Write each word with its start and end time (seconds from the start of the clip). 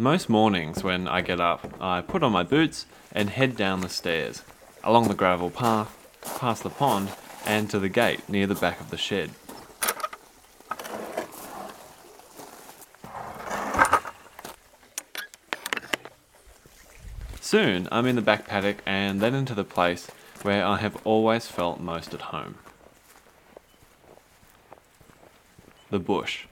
Most 0.00 0.28
mornings 0.28 0.84
when 0.84 1.08
I 1.08 1.22
get 1.22 1.40
up, 1.40 1.74
I 1.80 2.02
put 2.02 2.22
on 2.22 2.30
my 2.30 2.44
boots 2.44 2.86
and 3.10 3.30
head 3.30 3.56
down 3.56 3.80
the 3.80 3.88
stairs, 3.88 4.44
along 4.84 5.08
the 5.08 5.14
gravel 5.14 5.50
path, 5.50 5.92
past 6.38 6.62
the 6.62 6.70
pond, 6.70 7.10
and 7.44 7.68
to 7.70 7.80
the 7.80 7.88
gate 7.88 8.28
near 8.28 8.46
the 8.46 8.54
back 8.54 8.80
of 8.80 8.90
the 8.90 8.96
shed. 8.96 9.30
Soon, 17.40 17.88
I'm 17.90 18.06
in 18.06 18.14
the 18.14 18.22
back 18.22 18.46
paddock 18.46 18.76
and 18.86 19.20
then 19.20 19.34
into 19.34 19.54
the 19.54 19.64
place 19.64 20.08
where 20.42 20.64
I 20.64 20.76
have 20.76 20.96
always 21.04 21.48
felt 21.48 21.80
most 21.80 22.14
at 22.14 22.20
home 22.20 22.54
the 25.90 25.98
bush. 25.98 26.46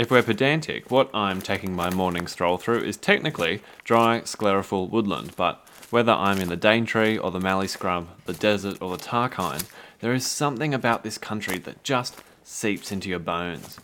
If 0.00 0.10
we're 0.10 0.22
pedantic, 0.22 0.90
what 0.90 1.10
I'm 1.12 1.42
taking 1.42 1.76
my 1.76 1.90
morning 1.90 2.26
stroll 2.26 2.56
through 2.56 2.84
is 2.84 2.96
technically 2.96 3.60
dry 3.84 4.22
sclerophyll 4.22 4.88
woodland, 4.88 5.36
but 5.36 5.62
whether 5.90 6.12
I'm 6.12 6.40
in 6.40 6.48
the 6.48 6.56
Daintree 6.56 7.18
or 7.18 7.30
the 7.30 7.38
Mallee 7.38 7.66
Scrub, 7.66 8.08
the 8.24 8.32
desert 8.32 8.80
or 8.80 8.96
the 8.96 9.04
Tarkine, 9.04 9.68
there 10.00 10.14
is 10.14 10.24
something 10.26 10.72
about 10.72 11.02
this 11.02 11.18
country 11.18 11.58
that 11.58 11.84
just 11.84 12.16
seeps 12.42 12.90
into 12.90 13.10
your 13.10 13.18
bones. 13.18 13.78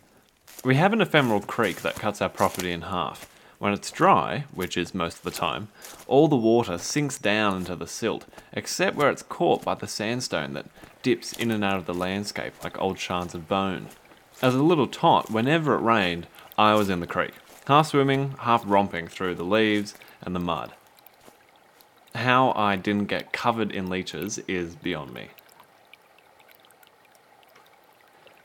We 0.65 0.77
have 0.77 0.95
an 0.95 1.02
ephemeral 1.02 1.43
creek 1.43 1.83
that 1.83 1.97
cuts 1.97 2.23
our 2.23 2.30
property 2.30 2.73
in 2.73 2.80
half. 2.80 3.30
When 3.59 3.74
it's 3.74 3.91
dry, 3.91 4.46
which 4.55 4.79
is 4.79 4.95
most 4.95 5.19
of 5.19 5.23
the 5.23 5.30
time, 5.30 5.69
all 6.07 6.29
the 6.29 6.37
water 6.37 6.79
sinks 6.79 7.19
down 7.19 7.59
into 7.59 7.77
the 7.77 7.87
silt, 7.87 8.24
except 8.55 8.96
where 8.96 9.10
it's 9.10 9.23
caught 9.23 9.62
by 9.62 9.74
the 9.74 9.87
sandstone 9.87 10.55
that 10.55 10.71
dips 11.02 11.35
in 11.35 11.51
and 11.51 11.62
out 11.62 11.77
of 11.77 11.85
the 11.85 11.93
landscape 11.93 12.55
like 12.65 12.80
old 12.80 12.99
shards 12.99 13.35
of 13.35 13.49
bone. 13.49 13.88
As 14.42 14.54
a 14.54 14.62
little 14.62 14.87
tot, 14.87 15.30
whenever 15.30 15.74
it 15.74 15.80
rained, 15.80 16.26
I 16.59 16.74
was 16.74 16.90
in 16.90 17.01
the 17.01 17.06
creek, 17.06 17.32
half 17.66 17.88
swimming, 17.88 18.34
half 18.40 18.62
romping 18.66 19.09
through 19.09 19.37
the 19.37 19.45
leaves 19.45 19.95
and 20.20 20.34
the 20.34 20.40
mud. 20.40 20.73
How 22.15 22.52
I 22.52 22.76
didn't 22.76 23.06
get 23.06 23.32
covered 23.32 23.73
in 23.73 23.88
leeches 23.88 24.38
is 24.46 24.76
beyond 24.76 25.15
me. 25.15 25.28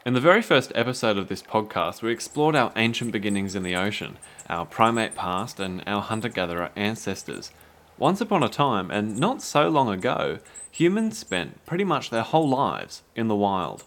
In 0.06 0.14
the 0.14 0.22
very 0.22 0.42
first 0.42 0.72
episode 0.76 1.18
of 1.18 1.28
this 1.28 1.44
podcast, 1.44 2.02
we 2.02 2.12
explored 2.12 2.56
our 2.56 2.72
ancient 2.78 3.12
beginnings 3.12 3.54
in 3.54 3.64
the 3.64 3.76
ocean, 3.76 4.18
our 4.50 4.66
primate 4.66 5.14
past, 5.14 5.60
and 5.60 5.84
our 5.86 6.02
hunter 6.02 6.30
gatherer 6.30 6.72
ancestors. 6.76 7.52
Once 7.98 8.22
upon 8.22 8.44
a 8.44 8.50
time, 8.50 8.90
and 8.90 9.18
not 9.18 9.42
so 9.42 9.68
long 9.68 9.90
ago, 9.90 10.40
humans 10.72 11.18
spent 11.18 11.64
pretty 11.66 11.84
much 11.84 12.10
their 12.10 12.24
whole 12.24 12.48
lives 12.48 13.04
in 13.14 13.28
the 13.28 13.36
wild. 13.36 13.84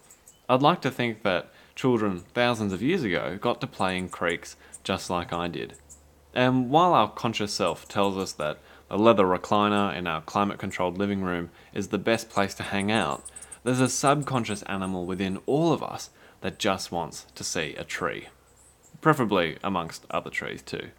I'd 0.50 0.62
like 0.62 0.82
to 0.82 0.90
think 0.90 1.22
that 1.22 1.50
children 1.74 2.20
thousands 2.34 2.72
of 2.72 2.82
years 2.82 3.02
ago 3.02 3.38
got 3.40 3.60
to 3.60 3.66
play 3.66 3.96
in 3.96 4.08
creeks 4.08 4.56
just 4.82 5.10
like 5.10 5.32
I 5.32 5.48
did. 5.48 5.74
And 6.34 6.70
while 6.70 6.94
our 6.94 7.10
conscious 7.10 7.52
self 7.52 7.88
tells 7.88 8.16
us 8.16 8.32
that 8.32 8.58
a 8.90 8.98
leather 8.98 9.24
recliner 9.24 9.96
in 9.96 10.06
our 10.06 10.20
climate 10.20 10.58
controlled 10.58 10.98
living 10.98 11.22
room 11.22 11.50
is 11.72 11.88
the 11.88 11.98
best 11.98 12.28
place 12.28 12.54
to 12.54 12.62
hang 12.64 12.90
out, 12.90 13.24
there's 13.62 13.80
a 13.80 13.88
subconscious 13.88 14.62
animal 14.64 15.06
within 15.06 15.40
all 15.46 15.72
of 15.72 15.82
us 15.82 16.10
that 16.42 16.58
just 16.58 16.92
wants 16.92 17.26
to 17.34 17.42
see 17.42 17.74
a 17.76 17.84
tree. 17.84 18.28
Preferably 19.00 19.58
amongst 19.64 20.04
other 20.10 20.30
trees, 20.30 20.60
too. 20.60 20.90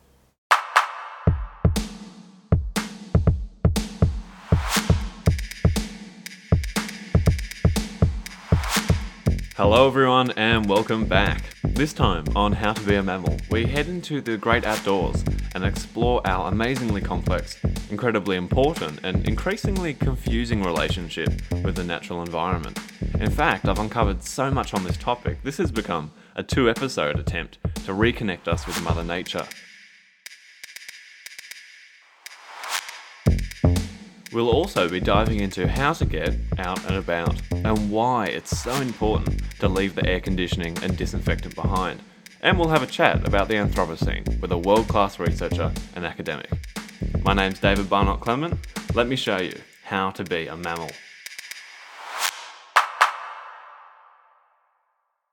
Hello, 9.58 9.88
everyone, 9.88 10.32
and 10.32 10.68
welcome 10.68 11.06
back. 11.06 11.42
This 11.64 11.94
time 11.94 12.26
on 12.36 12.52
How 12.52 12.74
to 12.74 12.82
Be 12.86 12.96
a 12.96 13.02
Mammal, 13.02 13.38
we 13.50 13.66
head 13.66 13.88
into 13.88 14.20
the 14.20 14.36
great 14.36 14.66
outdoors 14.66 15.24
and 15.54 15.64
explore 15.64 16.20
our 16.28 16.52
amazingly 16.52 17.00
complex, 17.00 17.58
incredibly 17.90 18.36
important, 18.36 19.00
and 19.04 19.26
increasingly 19.26 19.94
confusing 19.94 20.62
relationship 20.62 21.30
with 21.64 21.78
the 21.78 21.86
natural 21.86 22.22
environment. 22.22 22.78
In 23.18 23.32
fact, 23.32 23.70
I've 23.70 23.80
uncovered 23.80 24.22
so 24.26 24.52
much 24.52 24.74
on 24.74 24.84
this 24.84 24.98
topic, 24.98 25.42
this 25.44 25.56
has 25.56 25.72
become 25.72 26.12
a 26.36 26.44
two 26.44 26.70
episode 26.70 27.18
attempt 27.18 27.58
to 27.86 27.94
reconnect 27.94 28.50
us 28.50 28.68
with 28.68 28.84
Mother 28.84 29.06
Nature. 29.06 29.48
We'll 34.36 34.50
also 34.50 34.90
be 34.90 35.00
diving 35.00 35.40
into 35.40 35.66
how 35.66 35.94
to 35.94 36.04
get 36.04 36.36
out 36.58 36.86
and 36.88 36.98
about 36.98 37.42
and 37.52 37.90
why 37.90 38.26
it's 38.26 38.60
so 38.60 38.74
important 38.82 39.42
to 39.62 39.70
leave 39.70 39.96
the 39.96 40.06
air 40.06 40.20
conditioning 40.20 40.78
and 40.84 40.98
disinfectant 40.98 41.56
behind. 41.56 42.02
And 42.42 42.60
we'll 42.60 42.68
have 42.68 42.84
a 42.84 42.86
chat 42.86 43.26
about 43.26 43.48
the 43.48 43.54
Anthropocene 43.54 44.42
with 44.42 44.52
a 44.52 44.58
world 44.58 44.90
class 44.90 45.20
researcher 45.20 45.72
and 45.96 46.06
academic. 46.06 46.52
My 47.24 47.34
name's 47.34 47.62
David 47.62 47.86
Barnott 47.86 48.20
Clement. 48.20 48.60
Let 48.94 49.08
me 49.08 49.16
show 49.16 49.38
you 49.38 49.54
how 49.86 50.10
to 50.10 50.26
be 50.26 50.48
a 50.48 50.58
mammal. 50.58 50.92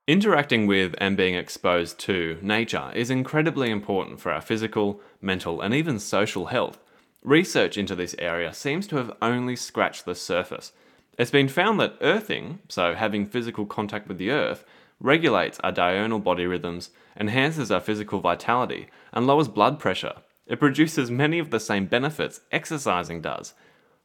Interacting 0.07 0.69
with 0.69 0.95
and 0.99 1.17
being 1.17 1.35
exposed 1.35 1.99
to 2.01 2.39
nature 2.41 2.93
is 2.95 3.11
incredibly 3.11 3.69
important 3.69 4.21
for 4.21 4.31
our 4.31 4.41
physical, 4.41 5.01
mental, 5.21 5.61
and 5.61 5.75
even 5.75 5.99
social 5.99 6.47
health. 6.47 6.79
Research 7.23 7.79
into 7.79 7.95
this 7.95 8.17
area 8.19 8.53
seems 8.53 8.89
to 8.89 8.97
have 8.97 9.13
only 9.23 9.55
scratched 9.55 10.05
the 10.05 10.15
surface. 10.15 10.73
It's 11.17 11.31
been 11.31 11.49
found 11.49 11.79
that 11.79 11.97
earthing, 12.01 12.59
so 12.69 12.95
having 12.95 13.27
physical 13.27 13.65
contact 13.65 14.09
with 14.09 14.19
the 14.19 14.31
earth, 14.31 14.65
regulates 14.99 15.61
our 15.61 15.71
diurnal 15.71 16.19
body 16.19 16.47
rhythms, 16.47 16.91
enhances 17.17 17.71
our 17.71 17.79
physical 17.79 18.19
vitality, 18.19 18.89
and 19.13 19.25
lowers 19.25 19.47
blood 19.47 19.79
pressure. 19.79 20.15
It 20.49 20.59
produces 20.59 21.13
many 21.13 21.39
of 21.39 21.51
the 21.51 21.61
same 21.61 21.87
benefits 21.87 22.41
exercising 22.51 23.21
does. 23.21 23.55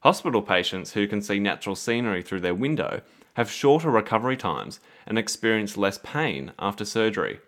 Hospital 0.01 0.43
patients 0.43 0.93
who 0.93 1.07
can 1.07 1.23
see 1.23 1.39
natural 1.39 1.75
scenery 1.75 2.21
through 2.21 2.41
their 2.41 2.53
window 2.53 3.01
have 3.33 3.49
shorter 3.49 3.89
recovery 3.89 4.37
times 4.37 4.79
and 5.07 5.17
experience 5.17 5.75
less 5.75 5.99
pain 6.03 6.51
after 6.59 6.85
surgery. 6.85 7.39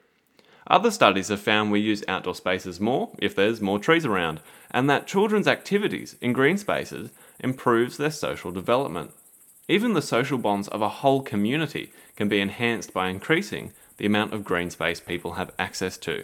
Other 0.68 0.92
studies 0.92 1.30
have 1.30 1.40
found 1.40 1.72
we 1.72 1.80
use 1.80 2.04
outdoor 2.08 2.36
spaces 2.36 2.80
more 2.80 3.10
if 3.20 3.36
there's 3.36 3.62
more 3.62 3.80
trees 3.80 4.06
around, 4.06 4.40
and 4.72 4.90
that 4.90 5.08
children's 5.08 5.48
activities 5.48 6.16
in 6.22 6.34
green 6.34 6.58
spaces 6.58 7.12
improves 7.40 7.98
their 7.98 8.12
social 8.12 8.52
development. 8.52 9.12
Even 9.68 9.94
the 9.94 10.02
social 10.02 10.38
bonds 10.38 10.68
of 10.68 10.82
a 10.82 10.90
whole 10.90 11.22
community 11.22 11.92
can 12.16 12.28
be 12.28 12.42
enhanced 12.42 12.94
by 12.94 13.10
increasing 13.10 13.72
the 13.98 14.06
amount 14.06 14.34
of 14.34 14.44
green 14.44 14.70
space 14.70 15.00
people 15.00 15.34
have 15.34 15.52
access 15.60 15.98
to. 15.98 16.24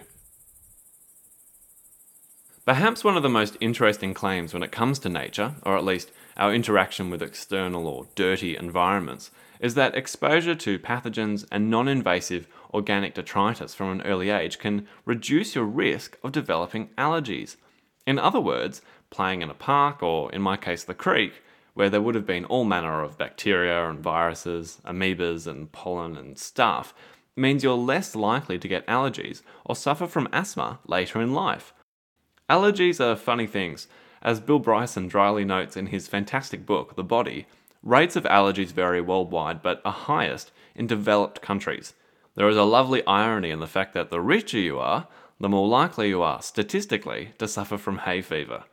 Perhaps 2.66 3.03
one 3.03 3.16
of 3.16 3.22
the 3.22 3.29
most 3.29 3.57
interesting 3.62 4.16
claims 4.16 4.52
when 4.52 4.63
it 4.63 4.72
comes 4.72 4.97
to 5.00 5.09
nature, 5.09 5.53
or 5.62 5.78
at 5.78 5.85
least 5.85 6.12
our 6.35 6.52
interaction 6.52 7.12
with 7.12 7.22
external 7.22 7.88
or 7.88 8.07
dirty 8.16 8.57
environments, 8.57 9.29
is 9.59 9.75
that 9.75 9.96
exposure 9.96 10.56
to 10.56 10.79
pathogens 10.79 11.46
and 11.52 11.69
non 11.69 11.88
invasive 11.88 12.47
organic 12.75 13.13
detritus 13.13 13.74
from 13.74 13.90
an 13.90 14.02
early 14.02 14.30
age 14.30 14.59
can 14.59 14.86
reduce 15.06 15.56
your 15.56 15.63
risk 15.63 16.18
of 16.24 16.34
developing 16.34 16.90
allergies. 16.97 17.56
In 18.06 18.19
other 18.19 18.41
words, 18.41 18.81
playing 19.09 19.41
in 19.41 19.50
a 19.50 19.56
park, 19.56 20.03
or 20.03 20.31
in 20.31 20.41
my 20.41 20.58
case, 20.58 20.84
the 20.84 20.94
creek, 20.94 21.41
where 21.74 21.90
there 21.90 22.02
would 22.02 22.16
have 22.16 22.25
been 22.25 22.46
all 22.46 22.66
manner 22.66 23.02
of 23.02 23.18
bacteria 23.18 23.90
and 23.90 24.00
viruses, 24.00 24.81
amoebas 24.85 25.47
and 25.47 25.72
pollen 25.72 26.18
and 26.18 26.38
stuff, 26.38 26.94
means 27.35 27.64
you're 27.64 27.75
less 27.75 28.16
likely 28.16 28.59
to 28.59 28.68
get 28.68 28.85
allergies 28.88 29.41
or 29.66 29.75
suffer 29.75 30.06
from 30.06 30.30
asthma 30.31 30.80
later 30.85 31.22
in 31.22 31.34
life. 31.34 31.74
Allergies 32.50 33.00
are 33.00 33.16
funny 33.16 33.47
things. 33.47 33.88
As 34.22 34.40
Bill 34.40 34.59
Bryson 34.59 35.08
dryly 35.08 35.46
notes 35.46 35.78
in 35.78 35.88
his 35.88 36.08
fantastic 36.08 36.66
book, 36.66 36.96
The 36.96 37.03
Body, 37.03 37.47
rates 37.84 38.16
of 38.16 38.23
allergies 38.26 38.72
vary 38.72 39.02
worldwide 39.02 39.61
but 39.61 39.82
are 39.85 39.91
highest 39.91 40.52
in 40.76 40.88
developed 40.88 41.41
countries. 41.41 41.94
There 42.35 42.49
is 42.49 42.58
a 42.58 42.64
lovely 42.64 43.05
irony 43.05 43.49
in 43.49 43.59
the 43.59 43.67
fact 43.67 43.93
that 43.93 44.09
the 44.09 44.20
richer 44.20 44.59
you 44.59 44.78
are, 44.78 45.08
the 45.40 45.49
more 45.49 45.67
likely 45.67 46.09
you 46.09 46.22
are, 46.22 46.41
statistically, 46.41 47.32
to 47.37 47.47
suffer 47.47 47.78
from 47.78 47.99
hay 47.99 48.22
fever. 48.22 48.66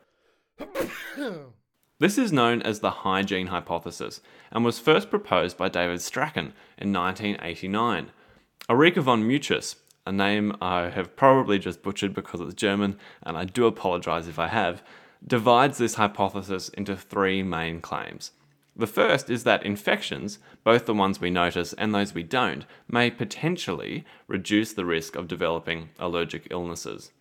this 1.99 2.17
is 2.17 2.33
known 2.33 2.61
as 2.61 2.79
the 2.79 2.91
hygiene 2.91 3.47
hypothesis 3.47 4.21
and 4.51 4.65
was 4.65 4.79
first 4.79 5.09
proposed 5.09 5.57
by 5.57 5.69
David 5.69 6.01
Strachan 6.01 6.53
in 6.77 6.91
1989. 6.91 8.11
Ulrike 8.69 9.01
von 9.01 9.25
Muchus, 9.25 9.77
a 10.05 10.11
name 10.11 10.55
I 10.61 10.89
have 10.89 11.15
probably 11.15 11.57
just 11.57 11.81
butchered 11.81 12.13
because 12.13 12.41
it's 12.41 12.53
German, 12.53 12.97
and 13.23 13.37
I 13.37 13.45
do 13.45 13.65
apologize 13.65 14.27
if 14.27 14.39
I 14.39 14.47
have, 14.47 14.83
divides 15.25 15.77
this 15.77 15.95
hypothesis 15.95 16.67
into 16.69 16.97
three 16.97 17.43
main 17.43 17.79
claims. 17.79 18.31
The 18.75 18.87
first 18.87 19.29
is 19.29 19.43
that 19.43 19.65
infections, 19.65 20.39
both 20.63 20.85
the 20.85 20.95
ones 20.95 21.21
we 21.21 21.29
notice 21.29 21.73
and 21.73 21.93
those 21.93 22.13
we 22.13 22.23
don't, 22.23 22.65
may 22.87 23.11
potentially 23.11 24.03
reduce 24.27 24.73
the 24.73 24.85
risk 24.85 25.15
of 25.15 25.27
developing 25.27 25.89
allergic 25.99 26.47
illnesses. 26.49 27.11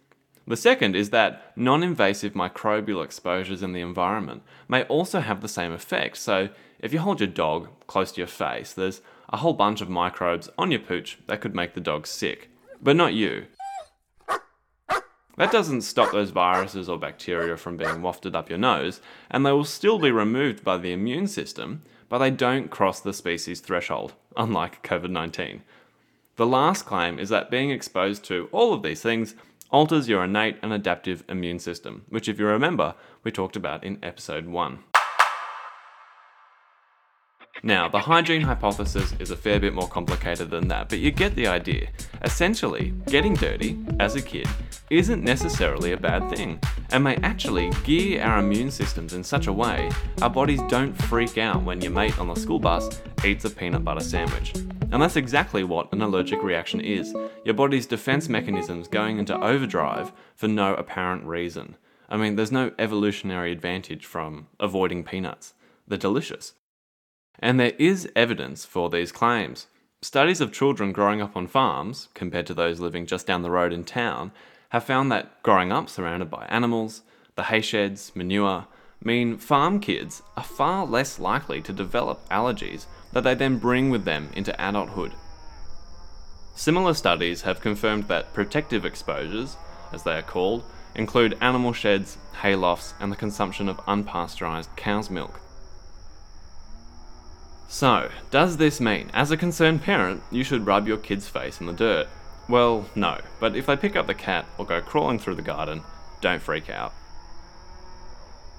The 0.46 0.56
second 0.56 0.96
is 0.96 1.10
that 1.10 1.52
non 1.54 1.82
invasive 1.82 2.32
microbial 2.32 3.04
exposures 3.04 3.62
in 3.62 3.72
the 3.72 3.80
environment 3.80 4.42
may 4.66 4.84
also 4.84 5.20
have 5.20 5.40
the 5.40 5.48
same 5.48 5.72
effect. 5.72 6.16
So, 6.16 6.48
if 6.80 6.92
you 6.92 6.98
hold 6.98 7.20
your 7.20 7.28
dog 7.28 7.68
close 7.86 8.12
to 8.12 8.20
your 8.20 8.26
face, 8.26 8.72
there's 8.72 9.02
a 9.28 9.36
whole 9.36 9.52
bunch 9.52 9.80
of 9.80 9.88
microbes 9.88 10.48
on 10.58 10.70
your 10.70 10.80
pooch 10.80 11.18
that 11.26 11.40
could 11.40 11.54
make 11.54 11.74
the 11.74 11.80
dog 11.80 12.06
sick. 12.06 12.48
but 12.82 12.96
not 12.96 13.14
you. 13.14 13.46
That 15.36 15.52
doesn't 15.52 15.82
stop 15.82 16.12
those 16.12 16.30
viruses 16.30 16.88
or 16.88 16.98
bacteria 16.98 17.56
from 17.56 17.76
being 17.76 18.02
wafted 18.02 18.36
up 18.36 18.50
your 18.50 18.58
nose, 18.58 19.00
and 19.30 19.44
they 19.44 19.52
will 19.52 19.64
still 19.64 19.98
be 19.98 20.10
removed 20.10 20.62
by 20.62 20.76
the 20.76 20.92
immune 20.92 21.26
system, 21.26 21.82
but 22.08 22.18
they 22.18 22.30
don't 22.30 22.70
cross 22.70 23.00
the 23.00 23.14
species 23.14 23.60
threshold, 23.60 24.12
unlike 24.36 24.82
COVID 24.82 25.10
19. 25.10 25.62
The 26.36 26.46
last 26.46 26.84
claim 26.84 27.18
is 27.18 27.30
that 27.30 27.50
being 27.50 27.70
exposed 27.70 28.24
to 28.24 28.48
all 28.52 28.74
of 28.74 28.82
these 28.82 29.00
things 29.00 29.34
alters 29.70 30.08
your 30.08 30.24
innate 30.24 30.58
and 30.62 30.72
adaptive 30.72 31.24
immune 31.28 31.58
system, 31.58 32.04
which, 32.10 32.28
if 32.28 32.38
you 32.38 32.46
remember, 32.46 32.94
we 33.24 33.30
talked 33.30 33.56
about 33.56 33.82
in 33.84 33.98
episode 34.02 34.46
1. 34.46 34.91
Now, 37.64 37.88
the 37.88 38.00
hygiene 38.00 38.42
hypothesis 38.42 39.14
is 39.20 39.30
a 39.30 39.36
fair 39.36 39.60
bit 39.60 39.72
more 39.72 39.86
complicated 39.86 40.50
than 40.50 40.66
that, 40.66 40.88
but 40.88 40.98
you 40.98 41.12
get 41.12 41.36
the 41.36 41.46
idea. 41.46 41.90
Essentially, 42.22 42.92
getting 43.06 43.34
dirty, 43.34 43.78
as 44.00 44.16
a 44.16 44.22
kid, 44.22 44.48
isn't 44.90 45.22
necessarily 45.22 45.92
a 45.92 45.96
bad 45.96 46.28
thing, 46.28 46.58
and 46.90 47.04
may 47.04 47.14
actually 47.18 47.70
gear 47.84 48.20
our 48.20 48.40
immune 48.40 48.72
systems 48.72 49.14
in 49.14 49.22
such 49.22 49.46
a 49.46 49.52
way 49.52 49.88
our 50.22 50.28
bodies 50.28 50.60
don't 50.68 50.92
freak 51.02 51.38
out 51.38 51.62
when 51.62 51.80
your 51.80 51.92
mate 51.92 52.18
on 52.18 52.26
the 52.26 52.34
school 52.34 52.58
bus 52.58 53.00
eats 53.24 53.44
a 53.44 53.50
peanut 53.50 53.84
butter 53.84 54.00
sandwich. 54.00 54.54
And 54.90 55.00
that's 55.00 55.16
exactly 55.16 55.62
what 55.62 55.92
an 55.92 56.02
allergic 56.02 56.42
reaction 56.42 56.80
is 56.80 57.14
your 57.44 57.54
body's 57.54 57.86
defense 57.86 58.28
mechanisms 58.28 58.88
going 58.88 59.20
into 59.20 59.40
overdrive 59.40 60.10
for 60.34 60.48
no 60.48 60.74
apparent 60.74 61.24
reason. 61.24 61.76
I 62.08 62.16
mean, 62.16 62.34
there's 62.34 62.50
no 62.50 62.72
evolutionary 62.76 63.52
advantage 63.52 64.04
from 64.04 64.48
avoiding 64.58 65.04
peanuts, 65.04 65.54
they're 65.86 65.96
delicious. 65.96 66.54
And 67.38 67.58
there 67.58 67.72
is 67.78 68.08
evidence 68.14 68.64
for 68.64 68.88
these 68.90 69.12
claims. 69.12 69.66
Studies 70.00 70.40
of 70.40 70.52
children 70.52 70.92
growing 70.92 71.22
up 71.22 71.36
on 71.36 71.46
farms, 71.46 72.08
compared 72.14 72.46
to 72.46 72.54
those 72.54 72.80
living 72.80 73.06
just 73.06 73.26
down 73.26 73.42
the 73.42 73.50
road 73.50 73.72
in 73.72 73.84
town, 73.84 74.32
have 74.70 74.84
found 74.84 75.12
that 75.12 75.42
growing 75.42 75.70
up 75.70 75.88
surrounded 75.88 76.30
by 76.30 76.46
animals, 76.46 77.02
the 77.36 77.44
hay 77.44 77.60
sheds, 77.60 78.10
manure, 78.14 78.66
mean 79.04 79.36
farm 79.36 79.80
kids 79.80 80.22
are 80.36 80.44
far 80.44 80.86
less 80.86 81.18
likely 81.18 81.60
to 81.60 81.72
develop 81.72 82.28
allergies 82.30 82.86
that 83.12 83.22
they 83.24 83.34
then 83.34 83.58
bring 83.58 83.90
with 83.90 84.04
them 84.04 84.30
into 84.34 84.54
adulthood. 84.58 85.12
Similar 86.54 86.94
studies 86.94 87.42
have 87.42 87.60
confirmed 87.60 88.08
that 88.08 88.34
protective 88.34 88.84
exposures, 88.84 89.56
as 89.92 90.02
they 90.02 90.16
are 90.16 90.22
called, 90.22 90.64
include 90.94 91.38
animal 91.40 91.72
sheds, 91.72 92.18
haylofts, 92.40 92.92
and 93.00 93.10
the 93.10 93.16
consumption 93.16 93.68
of 93.68 93.78
unpasteurised 93.86 94.74
cow's 94.76 95.10
milk. 95.10 95.41
So, 97.72 98.10
does 98.30 98.58
this 98.58 98.82
mean, 98.82 99.10
as 99.14 99.30
a 99.30 99.36
concerned 99.38 99.80
parent, 99.80 100.22
you 100.30 100.44
should 100.44 100.66
rub 100.66 100.86
your 100.86 100.98
kid's 100.98 101.26
face 101.26 101.58
in 101.58 101.66
the 101.66 101.72
dirt? 101.72 102.06
Well, 102.46 102.84
no, 102.94 103.18
but 103.40 103.56
if 103.56 103.64
they 103.64 103.78
pick 103.78 103.96
up 103.96 104.06
the 104.06 104.12
cat 104.12 104.44
or 104.58 104.66
go 104.66 104.82
crawling 104.82 105.18
through 105.18 105.36
the 105.36 105.42
garden, 105.42 105.80
don't 106.20 106.42
freak 106.42 106.68
out. 106.68 106.92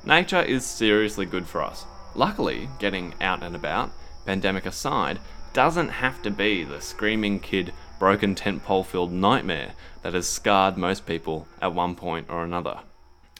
Nature 0.03 0.41
is 0.41 0.65
seriously 0.65 1.27
good 1.27 1.45
for 1.45 1.61
us. 1.61 1.85
Luckily, 2.15 2.67
getting 2.79 3.13
out 3.21 3.43
and 3.43 3.55
about, 3.55 3.91
pandemic 4.25 4.65
aside, 4.65 5.19
doesn't 5.53 5.89
have 5.89 6.23
to 6.23 6.31
be 6.31 6.63
the 6.63 6.81
screaming 6.81 7.39
kid, 7.39 7.71
broken 7.99 8.33
tent 8.33 8.63
pole 8.63 8.83
filled 8.83 9.13
nightmare 9.13 9.73
that 10.01 10.15
has 10.15 10.27
scarred 10.27 10.75
most 10.75 11.05
people 11.05 11.47
at 11.61 11.75
one 11.75 11.93
point 11.93 12.25
or 12.31 12.43
another. 12.43 12.79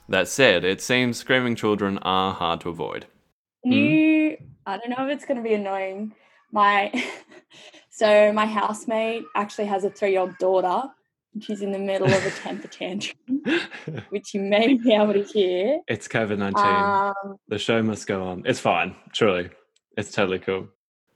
That 0.08 0.28
said, 0.28 0.64
it 0.64 0.82
seems 0.82 1.18
screaming 1.18 1.56
children 1.56 1.98
are 2.04 2.32
hard 2.32 2.62
to 2.62 2.70
avoid. 2.70 3.08
You 3.64 4.38
I 4.66 4.78
don't 4.78 4.90
know 4.90 5.08
if 5.08 5.16
it's 5.16 5.26
going 5.26 5.38
to 5.38 5.44
be 5.44 5.54
annoying. 5.54 6.14
My 6.52 6.92
so 7.90 8.32
my 8.34 8.46
housemate 8.46 9.24
actually 9.36 9.66
has 9.66 9.84
a 9.84 9.90
three-year-old 9.90 10.38
daughter. 10.38 10.90
She's 11.40 11.62
in 11.64 11.72
the 11.72 11.80
middle 11.80 12.14
of 12.14 12.26
a 12.26 12.30
temper 12.30 12.68
tantrum, 12.80 13.18
which 14.10 14.36
you 14.36 14.42
may 14.42 14.76
be 14.76 14.94
able 14.94 15.14
to 15.14 15.24
hear. 15.24 15.80
It's 15.88 16.08
COVID 16.08 16.38
nineteen. 16.38 16.64
Um, 16.64 17.38
the 17.48 17.58
show 17.58 17.82
must 17.82 18.06
go 18.06 18.24
on. 18.24 18.44
It's 18.46 18.60
fine. 18.60 18.96
Truly, 19.14 19.50
it's 19.98 20.12
totally 20.12 20.40
cool. 20.40 20.68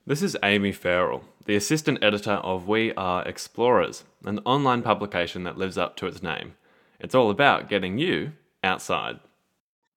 This 0.08 0.24
is 0.24 0.38
Amy 0.42 0.72
Farrell, 0.72 1.26
the 1.46 1.58
assistant 1.58 2.02
editor 2.02 2.32
of 2.32 2.68
We 2.68 2.94
Are 2.94 3.28
Explorers, 3.28 4.06
an 4.24 4.40
online 4.46 4.82
publication 4.82 5.44
that 5.44 5.58
lives 5.58 5.78
up 5.78 5.98
to 5.98 6.08
its 6.08 6.24
name. 6.24 6.56
It's 7.00 7.14
all 7.14 7.30
about 7.30 7.70
getting 7.70 7.98
you 7.98 8.32
outside. 8.64 9.20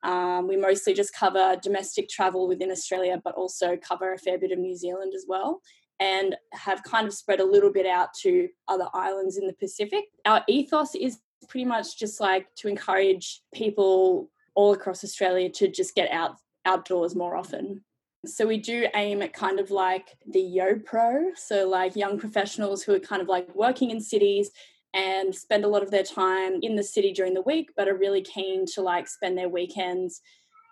Um, 0.03 0.49
we 0.49 0.57
mostly 0.57 0.95
just 0.95 1.15
cover 1.15 1.57
domestic 1.63 2.09
travel 2.09 2.49
within 2.49 2.71
Australia, 2.71 3.21
but 3.23 3.35
also 3.35 3.77
cover 3.77 4.13
a 4.13 4.19
fair 4.19 4.39
bit 4.39 4.53
of 4.53 4.59
New 4.59 4.77
Zealand 4.77 5.13
as 5.15 5.27
well, 5.29 5.61
and 5.99 6.37
have 6.53 6.83
kind 6.83 7.07
of 7.07 7.15
spread 7.15 7.41
a 7.41 7.45
little 7.45 7.73
bit 7.73 7.87
out 7.87 8.15
to 8.23 8.49
other 8.69 8.89
islands 8.95 9.37
in 9.37 9.47
the 9.47 9.53
Pacific. 9.53 10.05
Our 10.25 10.43
ethos 10.49 10.95
is 10.95 11.19
pretty 11.49 11.67
much 11.67 11.99
just 11.99 12.21
like 12.21 12.47
to 12.57 12.69
encourage 12.69 13.43
people 13.55 14.31
all 14.55 14.73
across 14.73 15.05
Australia 15.05 15.49
to 15.51 15.69
just 15.69 15.95
get 15.95 16.11
out 16.11 16.37
outdoors 16.67 17.15
more 17.15 17.37
often. 17.37 17.83
So 18.27 18.47
we 18.47 18.59
do 18.59 18.87
aim 18.95 19.23
at 19.23 19.33
kind 19.33 19.59
of 19.59 19.71
like 19.71 20.17
the 20.27 20.41
yo 20.41 20.79
pro, 20.85 21.31
so 21.35 21.67
like 21.67 21.97
young 21.97 22.19
professionals 22.19 22.83
who 22.83 22.93
are 22.95 23.01
kind 23.01 23.23
of 23.23 23.29
like 23.29 23.55
working 23.55 23.91
in 23.91 24.01
cities 24.01 24.51
and 24.95 25.35
spend 25.35 25.65
a 25.65 25.69
lot 25.69 25.83
of 25.83 25.91
their 25.91 26.03
time 26.03 26.59
in 26.63 26.77
the 26.77 26.83
city 26.83 27.13
during 27.13 27.35
the 27.35 27.43
week, 27.43 27.71
but 27.77 27.89
are 27.89 27.97
really 27.97 28.23
keen 28.23 28.67
to 28.67 28.83
like 28.83 29.07
spend 29.09 29.39
their 29.39 29.49
weekends 29.49 30.21